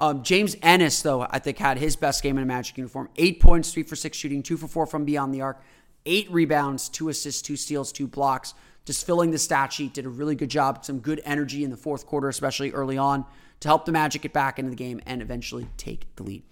Um, 0.00 0.22
James 0.22 0.54
Ennis, 0.62 1.02
though, 1.02 1.22
I 1.22 1.40
think 1.40 1.58
had 1.58 1.78
his 1.78 1.96
best 1.96 2.22
game 2.22 2.36
in 2.36 2.44
a 2.44 2.46
Magic 2.46 2.76
uniform. 2.78 3.08
Eight 3.16 3.40
points, 3.40 3.72
three 3.72 3.82
for 3.82 3.96
six 3.96 4.16
shooting, 4.16 4.42
two 4.42 4.56
for 4.56 4.68
four 4.68 4.86
from 4.86 5.04
beyond 5.04 5.34
the 5.34 5.40
arc, 5.40 5.60
eight 6.08 6.30
rebounds, 6.32 6.88
two 6.88 7.08
assists, 7.08 7.42
two 7.42 7.56
steals, 7.56 7.92
two 7.92 8.08
blocks. 8.08 8.54
Just 8.84 9.04
filling 9.04 9.30
the 9.30 9.38
stat 9.38 9.72
sheet, 9.72 9.92
did 9.92 10.06
a 10.06 10.08
really 10.08 10.34
good 10.34 10.48
job. 10.48 10.84
Some 10.84 10.98
good 11.00 11.20
energy 11.24 11.62
in 11.62 11.70
the 11.70 11.76
fourth 11.76 12.06
quarter, 12.06 12.28
especially 12.28 12.72
early 12.72 12.96
on, 12.96 13.26
to 13.60 13.68
help 13.68 13.84
the 13.84 13.92
Magic 13.92 14.22
get 14.22 14.32
back 14.32 14.58
into 14.58 14.70
the 14.70 14.76
game 14.76 15.00
and 15.04 15.20
eventually 15.20 15.68
take 15.76 16.06
the 16.16 16.22
lead. 16.22 16.42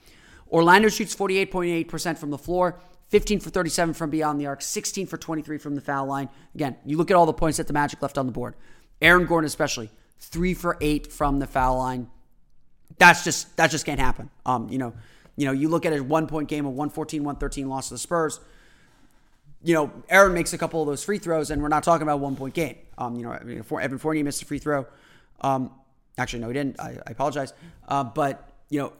Orlando 0.53 0.89
shoots 0.89 1.17
48.8% 1.17 2.19
from 2.19 2.31
the 2.31 2.39
floor, 2.39 2.79
15 3.09 3.41
for 3.41 3.51
37 3.51 3.95
from 3.95 4.11
beyond 4.11 4.41
the 4.41 4.47
arc, 4.47 4.61
16 4.63 5.07
for 5.07 5.17
23 5.17 5.59
from 5.59 5.75
the 5.75 5.81
foul 5.81 6.07
line. 6.07 6.29
Again, 6.55 6.77
you 6.85 6.99
look 6.99 7.11
at 7.11 7.17
all 7.17 7.27
the 7.27 7.33
points 7.33 7.57
that 7.57 7.67
the 7.67 7.73
Magic 7.73 8.03
left 8.03 8.19
on 8.19 8.27
the 8.27 8.33
board. 8.33 8.55
Aaron 9.01 9.27
Gordon, 9.27 9.47
especially, 9.47 9.91
three 10.19 10.55
for 10.55 10.77
eight 10.81 11.11
from 11.13 11.39
the 11.39 11.47
foul 11.47 11.79
line. 11.79 12.09
That's 12.99 13.25
just 13.25 13.57
that 13.57 13.71
just 13.71 13.85
can't 13.85 14.01
happen. 14.01 14.31
Um, 14.45 14.69
you 14.69 14.79
know, 14.79 14.95
you 15.37 15.47
know, 15.47 15.53
you 15.53 15.69
look 15.69 15.85
at 15.85 15.93
a 15.93 16.03
one 16.03 16.27
point 16.27 16.49
game, 16.49 16.65
a 16.65 16.71
114, 16.71 17.23
113 17.23 17.69
loss 17.69 17.89
to 17.89 17.95
the 17.95 17.99
Spurs. 17.99 18.41
You 19.67 19.75
know, 19.75 19.93
Aaron 20.09 20.33
makes 20.33 20.53
a 20.53 20.59
couple 20.59 20.81
of 20.81 20.87
those 20.87 21.03
free 21.03 21.19
throws, 21.19 21.51
and 21.51 21.61
we're 21.61 21.69
not 21.69 21.83
talking 21.83 22.03
about 22.03 22.21
one 22.21 22.37
point 22.37 22.55
game. 22.55 22.77
Um, 22.99 23.17
you 23.17 23.25
know, 23.25 23.33
I 23.33 23.43
mean, 23.43 23.59
Evan 23.59 23.99
Fournier 23.99 24.23
missed 24.23 24.43
a 24.43 24.45
free 24.45 24.59
throw. 24.61 24.87
Um, 25.41 25.73
actually, 26.17 26.39
no, 26.41 26.49
he 26.49 26.55
didn't. 26.55 26.81
I, 26.81 26.99
I 27.07 27.11
apologize. 27.11 27.53
Uh, 27.89 28.05
but 28.05 28.49
you 28.71 28.79
know, 28.79 28.93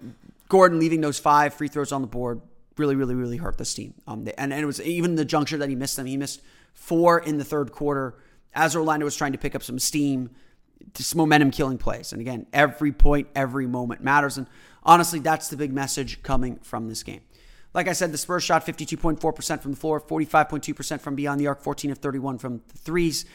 Gordon 0.49 0.81
leaving 0.81 1.01
those 1.01 1.19
five 1.19 1.55
free 1.55 1.69
throws 1.69 1.93
on 1.93 2.01
the 2.01 2.09
board 2.09 2.41
really, 2.77 2.95
really, 2.95 3.15
really 3.15 3.37
hurt 3.37 3.59
this 3.59 3.75
team. 3.75 3.95
Um, 4.07 4.25
they, 4.25 4.33
and, 4.37 4.53
and 4.53 4.63
it 4.63 4.67
was 4.67 4.81
even 4.83 5.15
the 5.15 5.25
juncture 5.25 5.57
that 5.59 5.69
he 5.69 5.75
missed 5.75 5.97
them. 5.97 6.07
He 6.07 6.17
missed 6.17 6.43
four 6.75 7.19
in 7.21 7.39
the 7.39 7.45
third 7.45 7.73
quarter 7.73 8.17
as 8.55 8.75
Orlando 8.75 9.05
was 9.05 9.17
trying 9.17 9.33
to 9.33 9.39
pick 9.39 9.55
up 9.55 9.63
some 9.63 9.79
steam, 9.79 10.31
just 10.95 11.15
momentum 11.15 11.51
killing 11.51 11.79
plays. 11.79 12.13
And 12.13 12.21
again, 12.21 12.47
every 12.53 12.93
point, 12.93 13.29
every 13.35 13.67
moment 13.67 14.03
matters. 14.03 14.37
And 14.39 14.47
honestly, 14.83 15.21
that's 15.21 15.49
the 15.49 15.57
big 15.57 15.73
message 15.73 16.23
coming 16.23 16.57
from 16.57 16.89
this 16.89 17.03
game. 17.03 17.21
Like 17.77 17.89
I 17.89 17.93
said, 17.93 18.11
the 18.11 18.17
Spurs 18.17 18.43
shot 18.43 18.65
52.4% 18.65 19.61
from 19.61 19.73
the 19.73 19.77
floor, 19.77 20.01
45.2% 20.01 20.99
from 20.99 21.15
beyond 21.15 21.39
the 21.39 21.47
arc, 21.47 21.61
14 21.61 21.91
of 21.91 21.99
31 21.99 22.39
from 22.39 22.63
the 22.69 22.79
threes. 22.79 23.27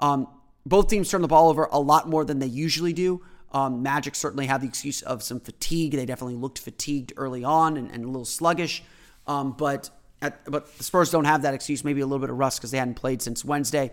Um, 0.00 0.26
both 0.64 0.88
teams 0.88 1.10
turn 1.10 1.20
the 1.20 1.28
ball 1.28 1.50
over 1.50 1.68
a 1.70 1.78
lot 1.78 2.08
more 2.08 2.24
than 2.24 2.38
they 2.38 2.46
usually 2.46 2.94
do. 2.94 3.22
Um, 3.52 3.82
Magic 3.82 4.14
certainly 4.14 4.46
had 4.46 4.62
the 4.62 4.66
excuse 4.66 5.02
of 5.02 5.22
some 5.22 5.38
fatigue. 5.38 5.92
They 5.92 6.06
definitely 6.06 6.36
looked 6.36 6.58
fatigued 6.58 7.12
early 7.18 7.44
on 7.44 7.76
and, 7.76 7.90
and 7.90 8.04
a 8.04 8.06
little 8.06 8.24
sluggish. 8.24 8.82
Um, 9.26 9.52
but 9.52 9.90
at, 10.22 10.50
but 10.50 10.78
the 10.78 10.84
Spurs 10.84 11.10
don't 11.10 11.26
have 11.26 11.42
that 11.42 11.52
excuse. 11.52 11.84
Maybe 11.84 12.00
a 12.00 12.06
little 12.06 12.20
bit 12.20 12.30
of 12.30 12.38
rust 12.38 12.58
because 12.58 12.70
they 12.70 12.78
hadn't 12.78 12.94
played 12.94 13.20
since 13.20 13.44
Wednesday. 13.44 13.92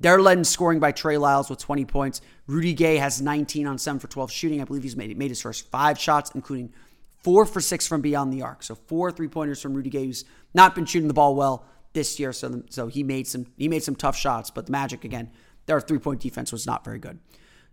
They're 0.00 0.22
led 0.22 0.38
in 0.38 0.44
scoring 0.44 0.78
by 0.78 0.92
Trey 0.92 1.18
Lyles 1.18 1.50
with 1.50 1.58
20 1.58 1.84
points. 1.84 2.20
Rudy 2.46 2.74
Gay 2.74 2.98
has 2.98 3.20
19 3.20 3.66
on 3.66 3.78
7 3.78 3.98
for 3.98 4.06
12 4.06 4.30
shooting. 4.30 4.60
I 4.60 4.64
believe 4.64 4.84
he's 4.84 4.94
made, 4.94 5.18
made 5.18 5.30
his 5.30 5.42
first 5.42 5.68
five 5.68 5.98
shots, 5.98 6.30
including 6.36 6.72
four 7.22 7.44
for 7.44 7.60
six 7.60 7.86
from 7.86 8.00
beyond 8.00 8.32
the 8.32 8.42
arc. 8.42 8.62
So 8.62 8.74
four 8.74 9.10
three 9.10 9.28
pointers 9.28 9.60
from 9.60 9.74
Rudy 9.74 9.90
Gay, 9.90 10.06
who's 10.06 10.24
not 10.54 10.74
been 10.74 10.86
shooting 10.86 11.08
the 11.08 11.14
ball 11.14 11.34
well 11.34 11.64
this 11.92 12.18
year. 12.18 12.32
So, 12.32 12.62
so 12.70 12.88
he 12.88 13.02
made 13.02 13.26
some 13.26 13.46
he 13.56 13.68
made 13.68 13.82
some 13.82 13.94
tough 13.94 14.16
shots. 14.16 14.50
But 14.50 14.66
the 14.66 14.72
Magic 14.72 15.04
again, 15.04 15.30
their 15.66 15.80
three 15.80 15.98
point 15.98 16.20
defense 16.20 16.52
was 16.52 16.66
not 16.66 16.84
very 16.84 16.98
good. 16.98 17.18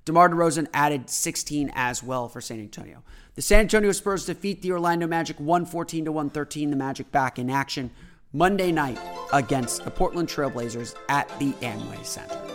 DeMar 0.05 0.29
DeRozan 0.29 0.67
added 0.71 1.09
16 1.09 1.71
as 1.73 2.03
well 2.03 2.29
for 2.29 2.39
San 2.39 2.59
Antonio. 2.59 3.03
The 3.33 3.41
San 3.41 3.61
Antonio 3.61 3.91
Spurs 3.91 4.25
defeat 4.25 4.61
the 4.61 4.71
Orlando 4.71 5.07
Magic 5.07 5.39
114 5.39 6.05
to 6.05 6.11
113. 6.11 6.69
The 6.69 6.75
Magic 6.75 7.11
back 7.11 7.39
in 7.39 7.49
action 7.49 7.89
Monday 8.31 8.71
night 8.71 8.99
against 9.33 9.83
the 9.83 9.91
Portland 9.91 10.29
Trailblazers 10.29 10.95
at 11.09 11.27
the 11.39 11.53
Amway 11.53 12.05
Center. 12.05 12.54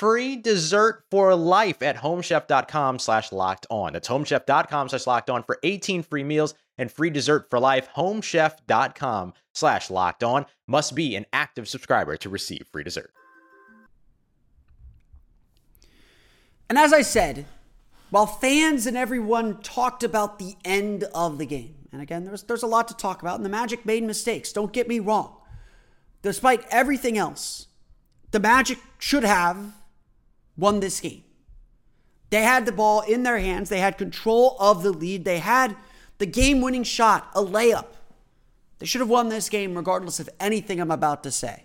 free 0.00 0.34
dessert 0.34 1.04
for 1.10 1.34
life 1.34 1.82
at 1.82 1.98
homechef.com 1.98 2.98
slash 2.98 3.32
locked 3.32 3.66
on. 3.68 3.92
That's 3.92 4.08
homechef.com 4.08 4.88
slash 4.88 5.06
locked 5.06 5.28
on 5.28 5.42
for 5.42 5.58
18 5.62 6.02
free 6.04 6.24
meals 6.24 6.54
and 6.78 6.90
free 6.90 7.10
dessert 7.10 7.50
for 7.50 7.60
life. 7.60 7.86
Homechef.com 7.94 9.34
slash 9.52 9.90
locked 9.90 10.24
on 10.24 10.46
must 10.66 10.94
be 10.94 11.14
an 11.16 11.26
active 11.34 11.68
subscriber 11.68 12.16
to 12.16 12.30
receive 12.30 12.66
free 12.72 12.82
dessert. 12.82 13.12
And 16.70 16.78
as 16.78 16.94
I 16.94 17.02
said, 17.02 17.44
while 18.08 18.26
fans 18.26 18.86
and 18.86 18.96
everyone 18.96 19.60
talked 19.60 20.02
about 20.02 20.38
the 20.38 20.54
end 20.64 21.04
of 21.14 21.36
the 21.36 21.44
game, 21.44 21.74
and 21.92 22.00
again, 22.00 22.24
there's, 22.24 22.44
there's 22.44 22.62
a 22.62 22.66
lot 22.66 22.88
to 22.88 22.96
talk 22.96 23.20
about, 23.20 23.36
and 23.36 23.44
the 23.44 23.50
Magic 23.50 23.84
made 23.84 24.02
mistakes, 24.02 24.50
don't 24.50 24.72
get 24.72 24.88
me 24.88 24.98
wrong. 24.98 25.36
Despite 26.22 26.64
everything 26.70 27.18
else, 27.18 27.66
the 28.30 28.40
Magic 28.40 28.78
should 28.98 29.24
have 29.24 29.74
won 30.56 30.80
this 30.80 31.00
game. 31.00 31.22
They 32.30 32.42
had 32.42 32.64
the 32.64 32.72
ball 32.72 33.00
in 33.00 33.24
their 33.24 33.38
hands, 33.38 33.68
they 33.68 33.80
had 33.80 33.98
control 33.98 34.56
of 34.60 34.82
the 34.82 34.92
lead, 34.92 35.24
they 35.24 35.38
had 35.38 35.76
the 36.18 36.26
game 36.26 36.60
winning 36.60 36.84
shot, 36.84 37.30
a 37.34 37.42
layup. 37.42 37.86
They 38.78 38.86
should 38.86 39.00
have 39.00 39.10
won 39.10 39.28
this 39.28 39.48
game 39.48 39.76
regardless 39.76 40.20
of 40.20 40.28
anything 40.38 40.80
I'm 40.80 40.90
about 40.90 41.22
to 41.24 41.30
say. 41.30 41.64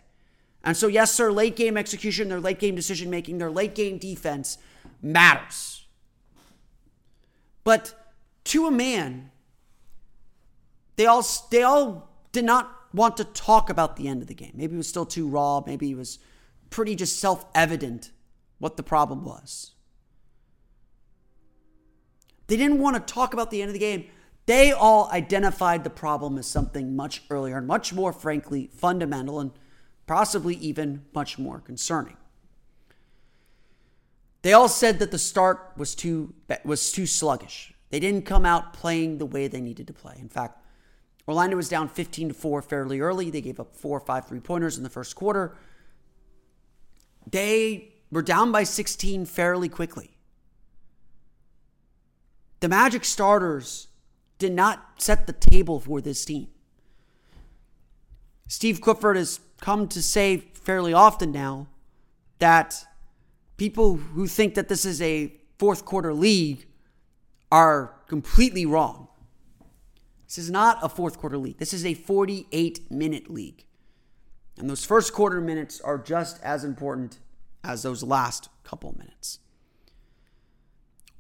And 0.63 0.76
so, 0.76 0.88
yes, 0.88 1.15
their 1.15 1.32
late 1.32 1.56
game 1.56 1.78
execution, 1.78 2.28
their 2.28 2.39
late 2.39 2.60
game 2.60 2.76
decision 2.76 3.10
making, 3.10 3.38
their 3.38 3.52
late 3.52 3.76
game 3.76 4.00
defense 4.00 4.58
matters. 5.02 5.86
But 7.63 7.93
to 8.45 8.65
a 8.65 8.71
man, 8.71 9.32
they 10.95 11.06
all 11.06 11.26
they 11.52 11.62
all 11.63 12.10
did 12.32 12.45
not 12.45 12.71
want 12.93 13.17
to 13.17 13.26
talk 13.26 13.69
about 13.69 13.95
the 13.95 14.08
end 14.08 14.21
of 14.21 14.28
the 14.28 14.34
game. 14.34 14.54
Maybe 14.56 14.74
it 14.74 14.78
was 14.78 14.89
still 14.89 15.06
too 15.06 15.28
raw. 15.28 15.62
Maybe 15.65 15.91
it 15.91 15.98
was 15.98 16.19
pretty 16.69 16.95
just 16.95 17.19
self 17.19 17.45
evident 17.54 18.12
what 18.60 18.78
the 18.78 18.84
problem 18.84 19.26
was. 19.26 19.74
They 22.48 22.58
didn't 22.58 22.80
want 22.80 22.96
to 22.96 23.13
talk 23.13 23.34
about 23.34 23.52
the 23.52 23.62
end 23.62 23.70
of 23.70 23.74
the 23.74 23.80
game. 23.80 24.06
They 24.46 24.72
all 24.72 25.10
identified 25.12 25.84
the 25.84 25.89
problem 25.89 26.38
as 26.38 26.46
something 26.46 26.96
much 26.96 27.24
earlier 27.30 27.58
and 27.58 27.65
much 27.65 27.94
more, 27.94 28.13
frankly, 28.13 28.70
fundamental 28.72 29.39
and 29.39 29.52
possibly 30.06 30.56
even 30.56 31.06
much 31.13 31.39
more 31.39 31.60
concerning. 31.60 32.18
They 34.44 34.54
all 34.54 34.70
said 34.70 35.00
that 35.00 35.10
the 35.10 35.18
start 35.18 35.72
was 35.76 35.96
too 35.96 36.36
was 36.63 36.91
too 36.91 37.08
sluggish. 37.08 37.74
They 37.89 38.00
didn't 38.00 38.26
come 38.26 38.46
out 38.46 38.74
playing 38.74 39.18
the 39.18 39.26
way 39.26 39.48
they 39.48 39.62
needed 39.62 39.88
to 39.88 39.94
play. 39.94 40.18
In 40.20 40.30
fact, 40.30 40.60
Orlando 41.28 41.56
was 41.56 41.70
down 41.70 41.89
15 41.89 42.30
to 42.30 42.34
4 42.36 42.62
fairly 42.62 43.00
early. 43.00 43.32
They 43.32 43.41
gave 43.41 43.60
up 43.60 43.76
four 43.76 43.98
or 43.98 44.02
five 44.02 44.28
three 44.28 44.39
pointers 44.39 44.78
in 44.78 44.84
the 44.84 44.89
first 44.89 45.15
quarter. 45.15 45.56
They 47.26 47.95
were 48.12 48.22
down 48.22 48.52
by 48.52 48.63
16 48.63 49.26
fairly 49.26 49.70
quickly. 49.70 50.18
The 52.60 52.70
Magic 52.70 53.06
starters 53.06 53.88
did 54.39 54.54
not 54.54 54.84
set 54.98 55.28
the 55.28 55.34
table 55.34 55.80
for 55.80 56.02
this 56.02 56.26
team. 56.26 56.48
Steve 58.48 58.82
Clifford 58.82 59.18
has 59.18 59.39
come 59.60 59.88
to 59.88 60.02
say 60.02 60.38
fairly 60.38 60.94
often 60.94 61.32
now 61.32 61.68
that 62.39 62.86
people 63.58 63.96
who 63.96 64.28
think 64.28 64.56
that 64.56 64.68
this 64.68 64.86
is 64.86 65.02
a 65.02 65.34
fourth 65.58 65.86
quarter 65.86 66.13
league 66.13 66.68
are 67.52 67.94
completely 68.08 68.65
wrong. 68.65 69.08
This 70.28 70.38
is 70.38 70.52
not 70.52 70.80
a 70.82 70.89
fourth 70.89 71.18
quarter 71.18 71.38
league. 71.38 71.58
This 71.58 71.74
is 71.74 71.86
a 71.86 71.94
48 71.94 72.91
minute 72.91 73.30
league. 73.30 73.63
And 74.58 74.70
those 74.70 74.86
first 74.86 75.13
quarter 75.13 75.41
minutes 75.41 75.82
are 75.82 75.98
just 75.98 76.41
as 76.44 76.63
important 76.63 77.20
as 77.65 77.84
those 77.84 78.04
last 78.04 78.49
couple 78.63 78.95
minutes. 78.97 79.39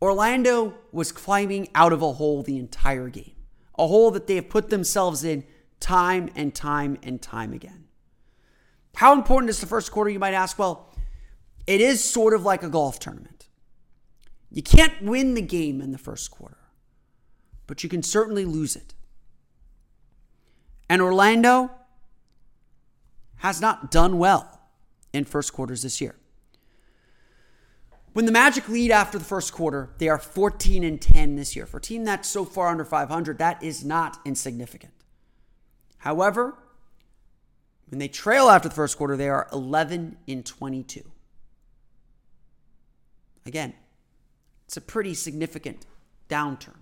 Orlando 0.01 0.75
was 0.91 1.11
climbing 1.11 1.69
out 1.73 1.91
of 1.91 2.01
a 2.01 2.13
hole 2.13 2.43
the 2.43 2.57
entire 2.57 3.09
game, 3.09 3.35
a 3.77 3.87
hole 3.87 4.11
that 4.11 4.27
they 4.27 4.35
have 4.35 4.49
put 4.49 4.69
themselves 4.69 5.23
in 5.23 5.45
time 5.79 6.29
and 6.35 6.53
time 6.53 6.97
and 7.03 7.21
time 7.21 7.53
again. 7.53 7.85
How 8.95 9.13
important 9.13 9.49
is 9.49 9.59
the 9.59 9.67
first 9.67 9.91
quarter, 9.91 10.09
you 10.09 10.19
might 10.19 10.33
ask? 10.33 10.57
Well, 10.59 10.93
it 11.67 11.81
is 11.81 12.03
sort 12.03 12.33
of 12.33 12.43
like 12.43 12.63
a 12.63 12.69
golf 12.69 12.99
tournament. 12.99 13.47
You 14.51 14.61
can't 14.61 15.01
win 15.01 15.33
the 15.33 15.41
game 15.41 15.81
in 15.81 15.91
the 15.91 15.97
first 15.97 16.31
quarter, 16.31 16.57
but 17.67 17.83
you 17.83 17.89
can 17.89 18.03
certainly 18.03 18.45
lose 18.45 18.75
it. 18.75 18.93
And 20.89 21.01
Orlando 21.01 21.71
has 23.37 23.59
not 23.59 23.91
done 23.91 24.17
well 24.17 24.61
in 25.11 25.25
first 25.25 25.51
quarters 25.51 25.81
this 25.81 25.99
year. 25.99 26.15
When 28.15 28.25
the 28.25 28.31
Magic 28.31 28.69
lead 28.69 28.91
after 28.91 29.19
the 29.19 29.25
first 29.25 29.51
quarter, 29.51 29.89
they 29.97 30.07
are 30.07 30.17
14 30.17 30.85
and 30.85 31.01
10 31.01 31.35
this 31.35 31.53
year. 31.53 31.65
For 31.65 31.79
a 31.79 31.81
team 31.81 32.05
that's 32.05 32.29
so 32.29 32.45
far 32.45 32.69
under 32.69 32.85
500, 32.85 33.37
that 33.39 33.61
is 33.61 33.83
not 33.83 34.19
insignificant. 34.23 34.93
However, 35.97 36.55
when 37.89 37.99
they 37.99 38.07
trail 38.07 38.47
after 38.47 38.69
the 38.69 38.73
first 38.73 38.97
quarter, 38.97 39.17
they 39.17 39.27
are 39.27 39.49
11 39.51 40.15
in 40.27 40.43
22. 40.43 41.01
Again, 43.45 43.73
it's 44.65 44.77
a 44.77 44.81
pretty 44.81 45.13
significant 45.13 45.85
downturn. 46.29 46.77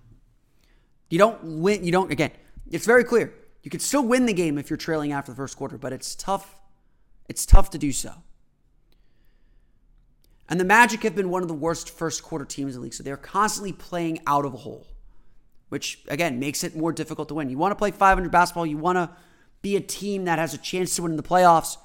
You 1.10 1.18
don't 1.18 1.44
win, 1.44 1.84
you 1.84 1.92
don't, 1.92 2.12
again, 2.12 2.30
it's 2.70 2.86
very 2.86 3.04
clear. 3.04 3.34
You 3.64 3.72
could 3.72 3.82
still 3.82 4.06
win 4.06 4.28
the 4.28 4.34
game 4.34 4.60
if 4.60 4.70
you're 4.70 4.78
trailing 4.78 5.14
after 5.14 5.32
the 5.32 5.36
first 5.36 5.58
quarter, 5.58 5.80
but 5.80 5.94
it's 5.94 6.14
tough. 6.14 6.60
It's 7.28 7.44
tough 7.44 7.72
to 7.72 7.80
do 7.80 7.92
so. 7.92 8.14
And 10.50 10.60
the 10.60 10.66
Magic 10.66 11.04
have 11.04 11.16
been 11.16 11.30
one 11.30 11.42
of 11.42 11.48
the 11.48 11.54
worst 11.54 11.90
first 11.90 12.24
quarter 12.24 12.46
teams 12.46 12.76
in 12.76 12.82
the 12.82 12.84
league. 12.84 12.94
So 12.94 13.04
they're 13.04 13.18
constantly 13.18 13.72
playing 13.72 14.20
out 14.28 14.46
of 14.46 14.54
a 14.54 14.58
hole, 14.58 14.88
which 15.70 16.04
again 16.08 16.40
makes 16.40 16.64
it 16.64 16.76
more 16.76 16.92
difficult 16.92 17.30
to 17.30 17.36
win. 17.36 17.50
You 17.50 17.58
want 17.58 17.72
to 17.72 17.76
play 17.76 17.92
500 17.92 18.32
basketball, 18.32 18.66
you 18.66 18.78
want 18.78 18.98
to 18.98 19.10
be 19.62 19.76
a 19.76 19.82
team 19.82 20.26
that 20.26 20.38
has 20.38 20.54
a 20.54 20.58
chance 20.58 20.96
to 20.96 21.04
win 21.04 21.12
in 21.12 21.18
the 21.18 21.24
playoffs, 21.24 21.78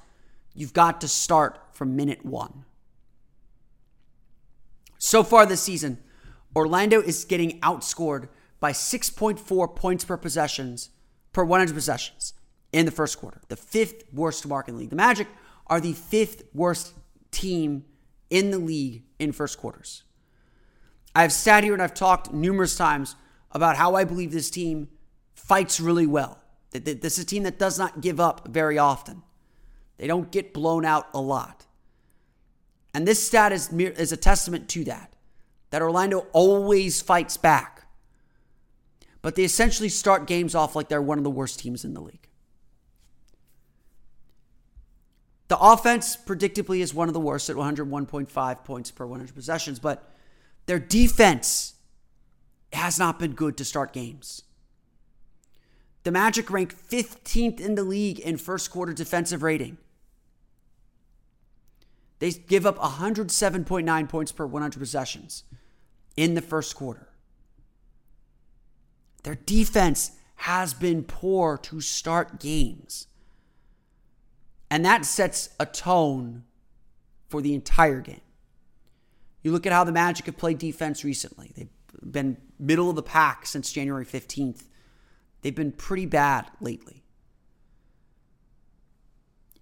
you've 0.55 0.75
got 0.75 1.01
to 1.01 1.09
start 1.09 1.59
from 1.73 1.97
minute 1.97 2.25
one. 2.27 2.65
So 4.99 5.23
far 5.23 5.47
this 5.47 5.63
season, 5.63 5.99
Orlando 6.57 7.01
is 7.01 7.25
getting 7.25 7.61
outscored 7.61 8.29
by 8.59 8.73
6.4 8.73 9.77
points 9.77 10.05
per 10.05 10.17
possessions 10.17 10.91
per 11.33 11.45
100 11.45 11.73
possessions 11.73 12.35
in 12.73 12.85
the 12.85 12.91
first 12.91 13.19
quarter, 13.19 13.41
the 13.49 13.57
fifth 13.57 14.13
worst 14.13 14.47
mark 14.47 14.69
in 14.69 14.75
the 14.75 14.81
league. 14.81 14.91
The 14.91 14.97
Magic 14.97 15.29
are 15.69 15.81
the 15.81 15.93
fifth 15.93 16.43
worst 16.53 16.95
team 17.31 17.85
in 18.31 18.51
the 18.51 18.59
league 18.59 19.03
in 19.19 19.33
first 19.33 19.59
quarters. 19.59 20.03
I've 21.15 21.33
sat 21.33 21.65
here 21.65 21.73
and 21.73 21.83
I've 21.83 21.95
talked 21.95 22.33
numerous 22.33 22.77
times 22.77 23.17
about 23.53 23.77
how 23.77 23.95
I 23.95 24.05
believe 24.05 24.33
this 24.33 24.51
team 24.51 24.89
fights 25.35 25.81
really 25.81 26.07
well. 26.07 26.39
This 26.71 27.19
is 27.19 27.25
a 27.25 27.27
team 27.27 27.45
that 27.45 27.59
does 27.59 27.79
not 27.79 28.01
give 28.01 28.21
up 28.21 28.49
very 28.49 28.79
often. 28.79 29.23
They 29.97 30.07
don't 30.07 30.31
get 30.31 30.53
blown 30.53 30.85
out 30.85 31.09
a 31.15 31.21
lot. 31.21 31.67
And 32.95 33.07
this 33.07 33.25
stat 33.25 33.53
is, 33.53 33.73
is 33.73 34.13
a 34.13 34.17
testament 34.17 34.69
to 34.71 34.85
that, 34.85 35.15
that 35.71 35.83
Orlando 35.83 36.27
always 36.33 37.03
fights 37.03 37.37
back. 37.37 37.87
But 39.23 39.35
they 39.35 39.45
essentially 39.45 39.89
start 39.89 40.27
games 40.27 40.55
off 40.55 40.77
like 40.77 40.89
they're 40.89 41.03
one 41.03 41.19
of 41.19 41.25
the 41.25 41.31
worst 41.31 41.59
teams 41.61 41.85
in 41.85 41.95
the 41.95 42.01
league. 42.01 42.28
The 45.49 45.59
offense, 45.59 46.17
predictably, 46.17 46.81
is 46.81 46.93
one 46.93 47.09
of 47.09 47.15
the 47.15 47.21
worst 47.21 47.49
at 47.49 47.57
101.5 47.57 48.65
points 48.65 48.91
per 48.91 49.07
100 49.07 49.35
possessions, 49.35 49.79
but 49.79 50.11
their 50.67 50.79
defense 50.79 51.75
has 52.73 52.99
not 52.99 53.19
been 53.19 53.33
good 53.33 53.57
to 53.57 53.65
start 53.65 53.95
games. 53.95 54.43
The 56.05 56.13
Magic 56.13 56.51
ranked 56.51 56.77
15th 56.91 57.61
in 57.61 57.75
the 57.75 57.83
league 57.83 58.21
in 58.21 58.37
first 58.37 58.71
quarter 58.71 58.93
defensive 58.93 59.43
rating. 59.43 59.79
They 62.19 62.31
give 62.33 62.67
up 62.67 62.79
107.9 62.79 64.09
points 64.09 64.33
per 64.33 64.47
100 64.47 64.79
possessions 64.79 65.45
in 66.17 66.35
the 66.35 66.43
first 66.43 66.75
quarter. 66.75 67.09
Their 69.23 69.37
defense 69.37 70.13
has 70.37 70.75
been 70.75 71.05
poor 71.05 71.59
to 71.59 71.81
start 71.81 72.41
games. 72.41 73.07
And 74.71 74.85
that 74.85 75.05
sets 75.05 75.51
a 75.59 75.67
tone 75.67 76.45
for 77.29 77.41
the 77.41 77.55
entire 77.55 78.01
game. 78.01 78.21
You 79.43 79.53
look 79.53 79.67
at 79.67 79.73
how 79.73 79.85
the 79.85 79.93
Magic 79.93 80.27
have 80.27 80.37
played 80.37 80.59
defense 80.59 81.05
recently. 81.05 81.53
They've 81.57 81.69
been 82.03 82.37
middle 82.59 82.91
of 82.91 82.97
the 82.97 83.03
pack 83.03 83.47
since 83.47 83.73
January 83.73 84.05
15th. 84.05 84.65
They've 85.43 85.55
been 85.55 85.73
pretty 85.73 86.07
bad 86.07 86.51
lately. 86.61 87.05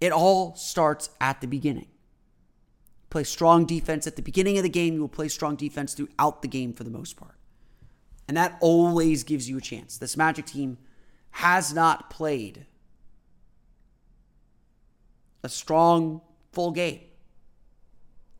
It 0.01 0.11
all 0.11 0.55
starts 0.55 1.09
at 1.21 1.41
the 1.41 1.47
beginning. 1.47 1.87
Play 3.09 3.23
strong 3.23 3.65
defense 3.65 4.05
at 4.05 4.15
the 4.15 4.21
beginning 4.21 4.57
of 4.57 4.63
the 4.63 4.69
game. 4.69 4.95
You 4.95 5.01
will 5.01 5.07
play 5.07 5.27
strong 5.27 5.55
defense 5.55 5.93
throughout 5.93 6.41
the 6.41 6.47
game 6.47 6.73
for 6.73 6.83
the 6.83 6.89
most 6.89 7.15
part. 7.15 7.35
And 8.27 8.35
that 8.35 8.57
always 8.59 9.23
gives 9.23 9.49
you 9.49 9.57
a 9.57 9.61
chance. 9.61 9.97
This 9.97 10.17
Magic 10.17 10.45
team 10.45 10.77
has 11.31 11.73
not 11.73 12.09
played 12.09 12.65
a 15.47 15.49
strong 15.49 16.19
full 16.51 16.71
game. 16.71 16.99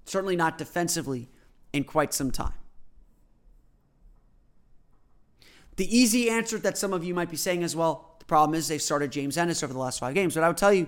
Certainly 0.04 0.36
not 0.36 0.58
defensively 0.58 1.30
in 1.72 1.86
quite 1.86 2.14
some 2.14 2.32
time. 2.32 2.54
The 5.78 5.98
easy 5.98 6.30
answer 6.30 6.58
that 6.60 6.78
some 6.78 6.92
of 6.92 7.06
you 7.06 7.14
might 7.14 7.30
be 7.30 7.38
saying 7.38 7.64
as 7.64 7.76
well, 7.76 8.16
the 8.20 8.26
problem 8.26 8.56
is 8.56 8.68
they've 8.68 8.82
started 8.82 9.10
James 9.12 9.38
Ennis 9.38 9.64
over 9.64 9.72
the 9.72 9.80
last 9.80 10.00
five 10.00 10.14
games. 10.16 10.34
But 10.34 10.44
I 10.44 10.48
would 10.50 10.58
tell 10.58 10.74
you, 10.74 10.88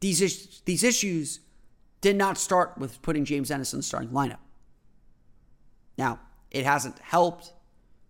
these, 0.00 0.20
is- 0.20 0.60
these 0.66 0.84
issues 0.84 1.40
did 2.02 2.16
not 2.16 2.36
start 2.36 2.76
with 2.76 3.00
putting 3.00 3.24
James 3.24 3.50
Ennis 3.50 3.72
in 3.72 3.78
the 3.78 3.82
starting 3.82 4.10
lineup. 4.10 4.38
Now, 5.96 6.20
it 6.50 6.66
hasn't 6.66 6.98
helped. 6.98 7.54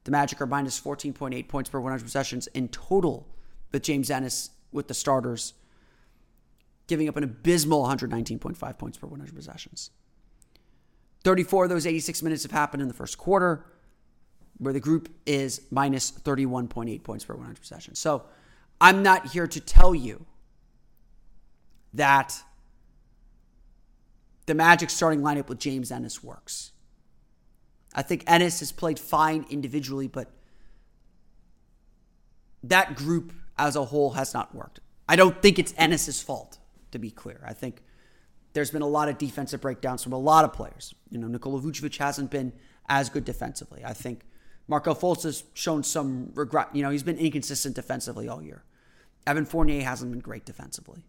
The 0.02 0.10
Magic 0.10 0.40
are 0.40 0.46
minus 0.46 0.80
14.8 0.80 1.46
points 1.46 1.70
per 1.70 1.78
100 1.78 2.02
possessions 2.02 2.48
in 2.48 2.68
total 2.68 3.28
with 3.70 3.82
James 3.82 4.10
Ennis 4.10 4.50
with 4.72 4.88
the 4.88 4.94
starters, 4.94 5.54
giving 6.86 7.08
up 7.08 7.16
an 7.16 7.24
abysmal 7.24 7.84
119.5 7.84 8.78
points 8.78 8.98
per 8.98 9.06
100 9.06 9.34
possessions. 9.34 9.90
34 11.24 11.64
of 11.64 11.70
those 11.70 11.86
86 11.86 12.22
minutes 12.22 12.42
have 12.42 12.52
happened 12.52 12.82
in 12.82 12.88
the 12.88 12.94
first 12.94 13.16
quarter, 13.16 13.64
where 14.58 14.72
the 14.72 14.80
group 14.80 15.08
is 15.26 15.62
minus 15.70 16.10
31.8 16.10 17.02
points 17.02 17.24
per 17.24 17.34
100 17.34 17.58
possessions. 17.60 17.98
So 17.98 18.24
I'm 18.80 19.02
not 19.02 19.28
here 19.28 19.46
to 19.46 19.60
tell 19.60 19.94
you 19.94 20.26
that 21.94 22.42
the 24.46 24.54
Magic 24.54 24.90
starting 24.90 25.20
lineup 25.20 25.48
with 25.48 25.58
James 25.58 25.90
Ennis 25.90 26.22
works. 26.22 26.72
I 27.94 28.02
think 28.02 28.24
Ennis 28.26 28.60
has 28.60 28.72
played 28.72 28.98
fine 28.98 29.46
individually, 29.48 30.08
but 30.08 30.30
that 32.62 32.96
group 32.96 33.32
as 33.56 33.76
a 33.76 33.84
whole 33.86 34.10
has 34.10 34.34
not 34.34 34.54
worked. 34.54 34.80
I 35.08 35.16
don't 35.16 35.40
think 35.40 35.58
it's 35.58 35.72
Ennis's 35.76 36.20
fault, 36.20 36.58
to 36.94 36.98
be 36.98 37.10
clear. 37.10 37.44
I 37.46 37.52
think 37.52 37.82
there's 38.54 38.70
been 38.70 38.82
a 38.82 38.88
lot 38.88 39.08
of 39.08 39.18
defensive 39.18 39.60
breakdowns 39.60 40.02
from 40.02 40.12
a 40.12 40.18
lot 40.18 40.44
of 40.44 40.52
players. 40.52 40.94
You 41.10 41.18
know, 41.18 41.26
Nikola 41.26 41.60
Vucevic 41.60 41.98
hasn't 41.98 42.30
been 42.30 42.52
as 42.88 43.10
good 43.10 43.24
defensively. 43.24 43.84
I 43.84 43.92
think 43.92 44.22
Markelle 44.68 44.94
Fultz 44.94 45.24
has 45.24 45.44
shown 45.54 45.82
some 45.82 46.30
regret. 46.34 46.68
You 46.72 46.82
know, 46.82 46.90
he's 46.90 47.02
been 47.02 47.18
inconsistent 47.18 47.74
defensively 47.74 48.28
all 48.28 48.42
year. 48.42 48.64
Evan 49.26 49.44
Fournier 49.44 49.82
hasn't 49.82 50.12
been 50.12 50.20
great 50.20 50.46
defensively. 50.46 51.04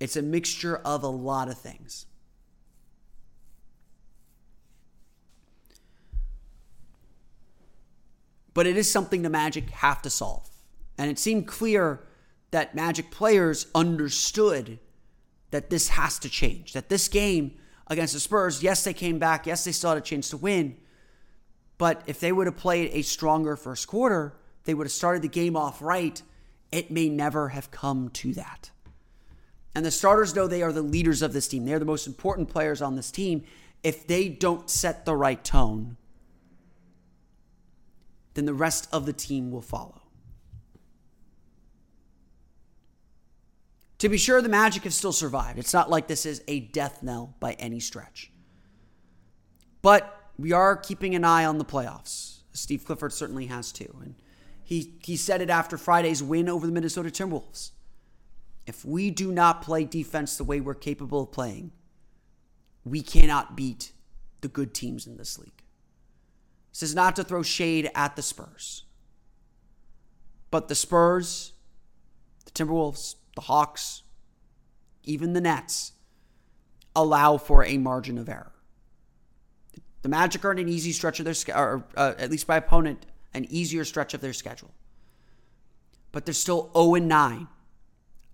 It's 0.00 0.16
a 0.16 0.22
mixture 0.22 0.76
of 0.78 1.02
a 1.02 1.08
lot 1.08 1.48
of 1.48 1.58
things. 1.58 2.06
But 8.54 8.66
it 8.66 8.76
is 8.76 8.90
something 8.90 9.22
the 9.22 9.30
Magic 9.30 9.70
have 9.70 10.02
to 10.02 10.10
solve. 10.10 10.48
And 10.96 11.10
it 11.10 11.18
seemed 11.18 11.46
clear 11.46 12.00
that 12.50 12.74
Magic 12.74 13.10
players 13.10 13.66
understood 13.74 14.78
that 15.50 15.70
this 15.70 15.88
has 15.88 16.18
to 16.20 16.28
change. 16.28 16.72
That 16.72 16.88
this 16.88 17.08
game 17.08 17.52
against 17.86 18.14
the 18.14 18.20
Spurs, 18.20 18.62
yes, 18.62 18.84
they 18.84 18.92
came 18.92 19.18
back. 19.18 19.46
Yes, 19.46 19.64
they 19.64 19.72
still 19.72 19.90
had 19.90 19.98
a 19.98 20.02
chance 20.02 20.30
to 20.30 20.36
win. 20.36 20.76
But 21.78 22.02
if 22.06 22.20
they 22.20 22.32
would 22.32 22.46
have 22.46 22.56
played 22.56 22.90
a 22.92 23.02
stronger 23.02 23.56
first 23.56 23.86
quarter, 23.86 24.34
they 24.64 24.74
would 24.74 24.86
have 24.86 24.92
started 24.92 25.22
the 25.22 25.28
game 25.28 25.56
off 25.56 25.80
right. 25.80 26.20
It 26.72 26.90
may 26.90 27.08
never 27.08 27.48
have 27.50 27.70
come 27.70 28.10
to 28.10 28.34
that. 28.34 28.70
And 29.74 29.84
the 29.84 29.90
starters 29.90 30.34
know 30.34 30.46
they 30.46 30.62
are 30.62 30.72
the 30.72 30.82
leaders 30.82 31.22
of 31.22 31.32
this 31.32 31.48
team. 31.48 31.64
They're 31.64 31.78
the 31.78 31.84
most 31.84 32.06
important 32.06 32.48
players 32.48 32.82
on 32.82 32.96
this 32.96 33.10
team. 33.10 33.44
If 33.82 34.06
they 34.06 34.28
don't 34.28 34.68
set 34.68 35.04
the 35.04 35.14
right 35.14 35.42
tone, 35.44 35.96
then 38.34 38.44
the 38.44 38.54
rest 38.54 38.88
of 38.92 39.06
the 39.06 39.12
team 39.12 39.50
will 39.50 39.62
follow. 39.62 40.02
To 43.98 44.08
be 44.08 44.16
sure, 44.16 44.40
the 44.40 44.48
Magic 44.48 44.84
have 44.84 44.94
still 44.94 45.12
survived. 45.12 45.58
It's 45.58 45.74
not 45.74 45.90
like 45.90 46.06
this 46.06 46.24
is 46.24 46.42
a 46.46 46.60
death 46.60 47.02
knell 47.02 47.34
by 47.40 47.52
any 47.54 47.80
stretch. 47.80 48.30
But 49.82 50.30
we 50.38 50.52
are 50.52 50.76
keeping 50.76 51.14
an 51.14 51.24
eye 51.24 51.44
on 51.44 51.58
the 51.58 51.64
playoffs. 51.64 52.38
Steve 52.52 52.84
Clifford 52.84 53.12
certainly 53.12 53.46
has 53.46 53.72
too. 53.72 53.96
And 54.02 54.14
he, 54.62 54.94
he 55.02 55.16
said 55.16 55.40
it 55.40 55.50
after 55.50 55.76
Friday's 55.76 56.22
win 56.22 56.48
over 56.48 56.66
the 56.66 56.72
Minnesota 56.72 57.10
Timberwolves. 57.10 57.72
If 58.66 58.84
we 58.84 59.10
do 59.10 59.32
not 59.32 59.62
play 59.62 59.84
defense 59.84 60.36
the 60.36 60.44
way 60.44 60.60
we're 60.60 60.74
capable 60.74 61.22
of 61.22 61.32
playing, 61.32 61.72
we 62.84 63.02
cannot 63.02 63.56
beat 63.56 63.92
the 64.42 64.48
good 64.48 64.74
teams 64.74 65.06
in 65.06 65.16
this 65.16 65.38
league. 65.38 65.62
This 66.72 66.82
is 66.82 66.94
not 66.94 67.16
to 67.16 67.24
throw 67.24 67.42
shade 67.42 67.90
at 67.94 68.14
the 68.14 68.22
Spurs. 68.22 68.84
But 70.50 70.68
the 70.68 70.74
Spurs, 70.74 71.52
the 72.44 72.50
Timberwolves, 72.52 73.16
the 73.38 73.42
Hawks, 73.42 74.02
even 75.04 75.32
the 75.32 75.40
Nets 75.40 75.92
allow 76.96 77.36
for 77.36 77.64
a 77.64 77.78
margin 77.78 78.18
of 78.18 78.28
error. 78.28 78.50
The 80.02 80.08
Magic 80.08 80.44
are 80.44 80.50
in 80.50 80.58
an 80.58 80.68
easy 80.68 80.90
stretch 80.90 81.20
of 81.20 81.24
their 81.24 81.34
schedule, 81.34 81.62
or 81.62 81.84
uh, 81.96 82.14
at 82.18 82.32
least 82.32 82.48
by 82.48 82.56
opponent, 82.56 83.06
an 83.32 83.46
easier 83.48 83.84
stretch 83.84 84.12
of 84.12 84.20
their 84.20 84.32
schedule. 84.32 84.72
But 86.10 86.24
they're 86.24 86.34
still 86.34 86.72
0 86.76 86.94
9 86.94 87.46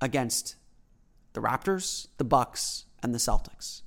against 0.00 0.56
the 1.34 1.42
Raptors, 1.42 2.08
the 2.16 2.24
Bucks, 2.24 2.86
and 3.02 3.12
the 3.14 3.18
Celtics. 3.18 3.82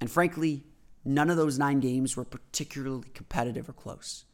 And 0.00 0.10
frankly, 0.10 0.64
none 1.04 1.28
of 1.28 1.36
those 1.36 1.58
nine 1.58 1.80
games 1.80 2.16
were 2.16 2.24
particularly 2.24 3.10
competitive 3.12 3.68
or 3.68 3.74
close. 3.74 4.24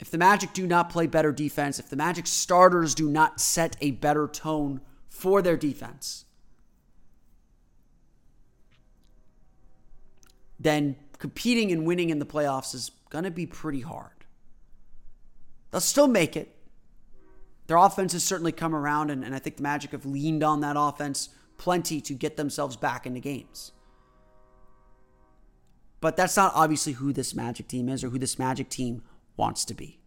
If 0.00 0.10
the 0.10 0.18
Magic 0.18 0.54
do 0.54 0.66
not 0.66 0.88
play 0.88 1.06
better 1.06 1.30
defense, 1.30 1.78
if 1.78 1.90
the 1.90 1.96
Magic 1.96 2.26
starters 2.26 2.94
do 2.94 3.10
not 3.10 3.38
set 3.38 3.76
a 3.82 3.90
better 3.90 4.26
tone 4.26 4.80
for 5.10 5.42
their 5.42 5.58
defense, 5.58 6.24
then 10.58 10.96
competing 11.18 11.70
and 11.70 11.86
winning 11.86 12.08
in 12.08 12.18
the 12.18 12.26
playoffs 12.26 12.74
is 12.74 12.90
going 13.10 13.24
to 13.24 13.30
be 13.30 13.44
pretty 13.44 13.80
hard. 13.80 14.24
They'll 15.70 15.82
still 15.82 16.08
make 16.08 16.34
it. 16.34 16.56
Their 17.66 17.76
offense 17.76 18.14
has 18.14 18.24
certainly 18.24 18.52
come 18.52 18.74
around, 18.74 19.10
and, 19.10 19.22
and 19.22 19.34
I 19.34 19.38
think 19.38 19.58
the 19.58 19.62
Magic 19.62 19.92
have 19.92 20.06
leaned 20.06 20.42
on 20.42 20.62
that 20.62 20.76
offense 20.78 21.28
plenty 21.58 22.00
to 22.00 22.14
get 22.14 22.38
themselves 22.38 22.74
back 22.76 23.06
into 23.06 23.20
games. 23.20 23.72
But 26.00 26.16
that's 26.16 26.36
not 26.38 26.52
obviously 26.54 26.94
who 26.94 27.12
this 27.12 27.34
Magic 27.34 27.68
team 27.68 27.90
is 27.90 28.02
or 28.02 28.08
who 28.08 28.18
this 28.18 28.38
Magic 28.38 28.70
team 28.70 29.02
wants 29.40 29.64
to 29.64 29.74
be. 29.74 29.98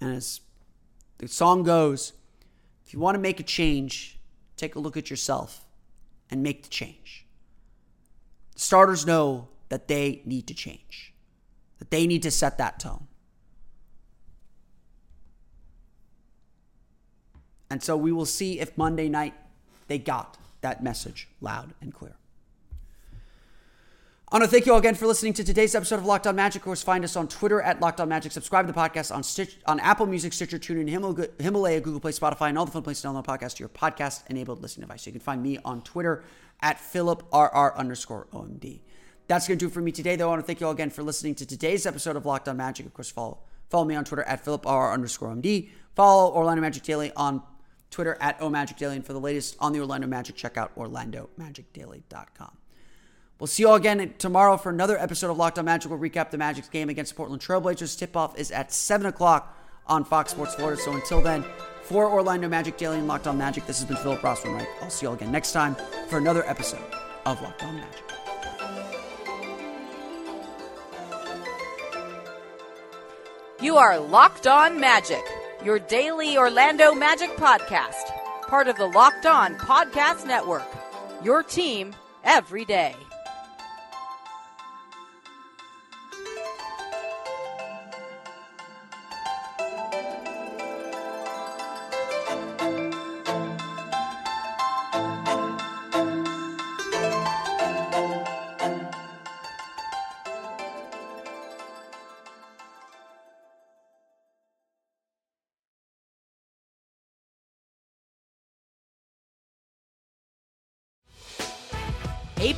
And 0.00 0.14
as 0.14 0.40
the 1.18 1.26
song 1.26 1.64
goes, 1.64 2.12
if 2.86 2.94
you 2.94 3.00
want 3.00 3.16
to 3.16 3.18
make 3.18 3.40
a 3.40 3.42
change, 3.42 4.20
take 4.56 4.76
a 4.76 4.78
look 4.78 4.96
at 4.96 5.10
yourself 5.10 5.66
and 6.30 6.44
make 6.44 6.62
the 6.62 6.68
change. 6.68 7.26
The 8.54 8.60
starters 8.60 9.04
know 9.04 9.48
that 9.68 9.88
they 9.88 10.22
need 10.24 10.46
to 10.46 10.54
change, 10.54 11.12
that 11.80 11.90
they 11.90 12.06
need 12.06 12.22
to 12.22 12.30
set 12.30 12.56
that 12.58 12.78
tone. 12.78 13.08
And 17.68 17.82
so 17.82 17.96
we 17.96 18.12
will 18.12 18.26
see 18.26 18.60
if 18.60 18.78
Monday 18.78 19.08
night 19.08 19.34
they 19.88 19.98
got 19.98 20.38
that 20.60 20.84
message 20.84 21.26
loud 21.40 21.74
and 21.80 21.92
clear. 21.92 22.14
I 24.32 24.36
want 24.36 24.44
to 24.44 24.50
thank 24.50 24.66
you 24.66 24.72
all 24.72 24.78
again 24.78 24.94
for 24.94 25.06
listening 25.06 25.34
to 25.34 25.44
today's 25.44 25.74
episode 25.74 25.96
of 25.96 26.06
Locked 26.06 26.26
On 26.26 26.34
Magic. 26.34 26.62
Of 26.62 26.64
course, 26.64 26.82
find 26.82 27.04
us 27.04 27.14
on 27.14 27.28
Twitter 27.28 27.60
at 27.60 27.80
Locked 27.80 28.00
On 28.00 28.08
Magic. 28.08 28.32
Subscribe 28.32 28.66
to 28.66 28.72
the 28.72 28.78
podcast 28.78 29.14
on 29.14 29.22
Stitch, 29.22 29.58
on 29.66 29.78
Apple 29.78 30.06
Music, 30.06 30.32
Stitcher, 30.32 30.58
TuneIn, 30.58 30.88
Himalaya, 31.40 31.80
Google 31.80 32.00
Play, 32.00 32.10
Spotify, 32.10 32.48
and 32.48 32.58
all 32.58 32.64
the 32.64 32.72
fun 32.72 32.82
places 32.82 33.02
to 33.02 33.08
download 33.08 33.26
podcasts 33.26 33.56
to 33.56 33.60
your 33.60 33.68
podcast-enabled 33.68 34.62
listening 34.62 34.86
device. 34.88 35.02
So 35.02 35.08
you 35.08 35.12
can 35.12 35.20
find 35.20 35.42
me 35.42 35.58
on 35.64 35.82
Twitter 35.82 36.24
at 36.62 36.78
PhilipRR 36.78 37.76
underscore 37.76 38.26
OMD. 38.32 38.80
That's 39.28 39.46
going 39.46 39.58
to 39.58 39.64
do 39.64 39.68
it 39.68 39.74
for 39.74 39.82
me 39.82 39.92
today, 39.92 40.16
though. 40.16 40.26
I 40.26 40.30
want 40.30 40.40
to 40.40 40.46
thank 40.46 40.58
you 40.58 40.66
all 40.66 40.72
again 40.72 40.90
for 40.90 41.02
listening 41.02 41.34
to 41.36 41.46
today's 41.46 41.86
episode 41.86 42.16
of 42.16 42.26
Locked 42.26 42.48
On 42.48 42.56
Magic. 42.56 42.86
Of 42.86 42.94
course, 42.94 43.10
follow 43.10 43.40
follow 43.68 43.84
me 43.84 43.94
on 43.94 44.04
Twitter 44.04 44.24
at 44.24 44.44
PhilipRR 44.44 44.92
underscore 44.92 45.28
OMD. 45.28 45.68
Follow 45.94 46.34
Orlando 46.34 46.62
Magic 46.62 46.82
Daily 46.82 47.12
on 47.14 47.42
Twitter 47.90 48.16
at 48.20 48.40
OMagicDaily. 48.40 48.96
And 48.96 49.06
for 49.06 49.12
the 49.12 49.20
latest 49.20 49.56
on 49.60 49.72
the 49.72 49.78
Orlando 49.78 50.08
Magic, 50.08 50.34
check 50.34 50.56
out 50.56 50.74
OrlandoMagicDaily.com. 50.76 52.56
We'll 53.44 53.48
see 53.48 53.64
you 53.64 53.68
all 53.68 53.74
again 53.74 54.14
tomorrow 54.16 54.56
for 54.56 54.70
another 54.70 54.98
episode 54.98 55.30
of 55.30 55.36
Locked 55.36 55.58
On 55.58 55.66
Magic. 55.66 55.90
We'll 55.90 56.00
recap 56.00 56.30
the 56.30 56.38
Magic's 56.38 56.70
game 56.70 56.88
against 56.88 57.12
the 57.12 57.16
Portland 57.18 57.42
Trailblazers. 57.42 57.98
Tip 57.98 58.16
off 58.16 58.38
is 58.38 58.50
at 58.50 58.72
7 58.72 59.06
o'clock 59.06 59.54
on 59.86 60.02
Fox 60.02 60.30
Sports 60.30 60.54
Florida. 60.54 60.80
So 60.80 60.94
until 60.94 61.20
then, 61.20 61.44
for 61.82 62.10
Orlando 62.10 62.48
Magic 62.48 62.78
Daily 62.78 62.96
and 62.96 63.06
Locked 63.06 63.26
On 63.26 63.36
Magic, 63.36 63.66
this 63.66 63.78
has 63.80 63.86
been 63.86 63.98
Philip 63.98 64.22
Rossman 64.22 64.54
Reich. 64.54 64.68
I'll 64.80 64.88
see 64.88 65.04
you 65.04 65.10
all 65.10 65.14
again 65.14 65.30
next 65.30 65.52
time 65.52 65.76
for 66.08 66.16
another 66.16 66.42
episode 66.48 66.80
of 67.26 67.42
Locked 67.42 67.62
On 67.64 67.76
Magic. 67.76 68.02
You 73.60 73.76
are 73.76 74.00
Locked 74.00 74.46
On 74.46 74.80
Magic, 74.80 75.22
your 75.62 75.78
daily 75.80 76.38
Orlando 76.38 76.94
Magic 76.94 77.28
podcast, 77.36 78.06
part 78.48 78.68
of 78.68 78.78
the 78.78 78.86
Locked 78.86 79.26
On 79.26 79.54
Podcast 79.56 80.26
Network. 80.26 80.64
Your 81.22 81.42
team 81.42 81.94
every 82.24 82.64
day. 82.64 82.96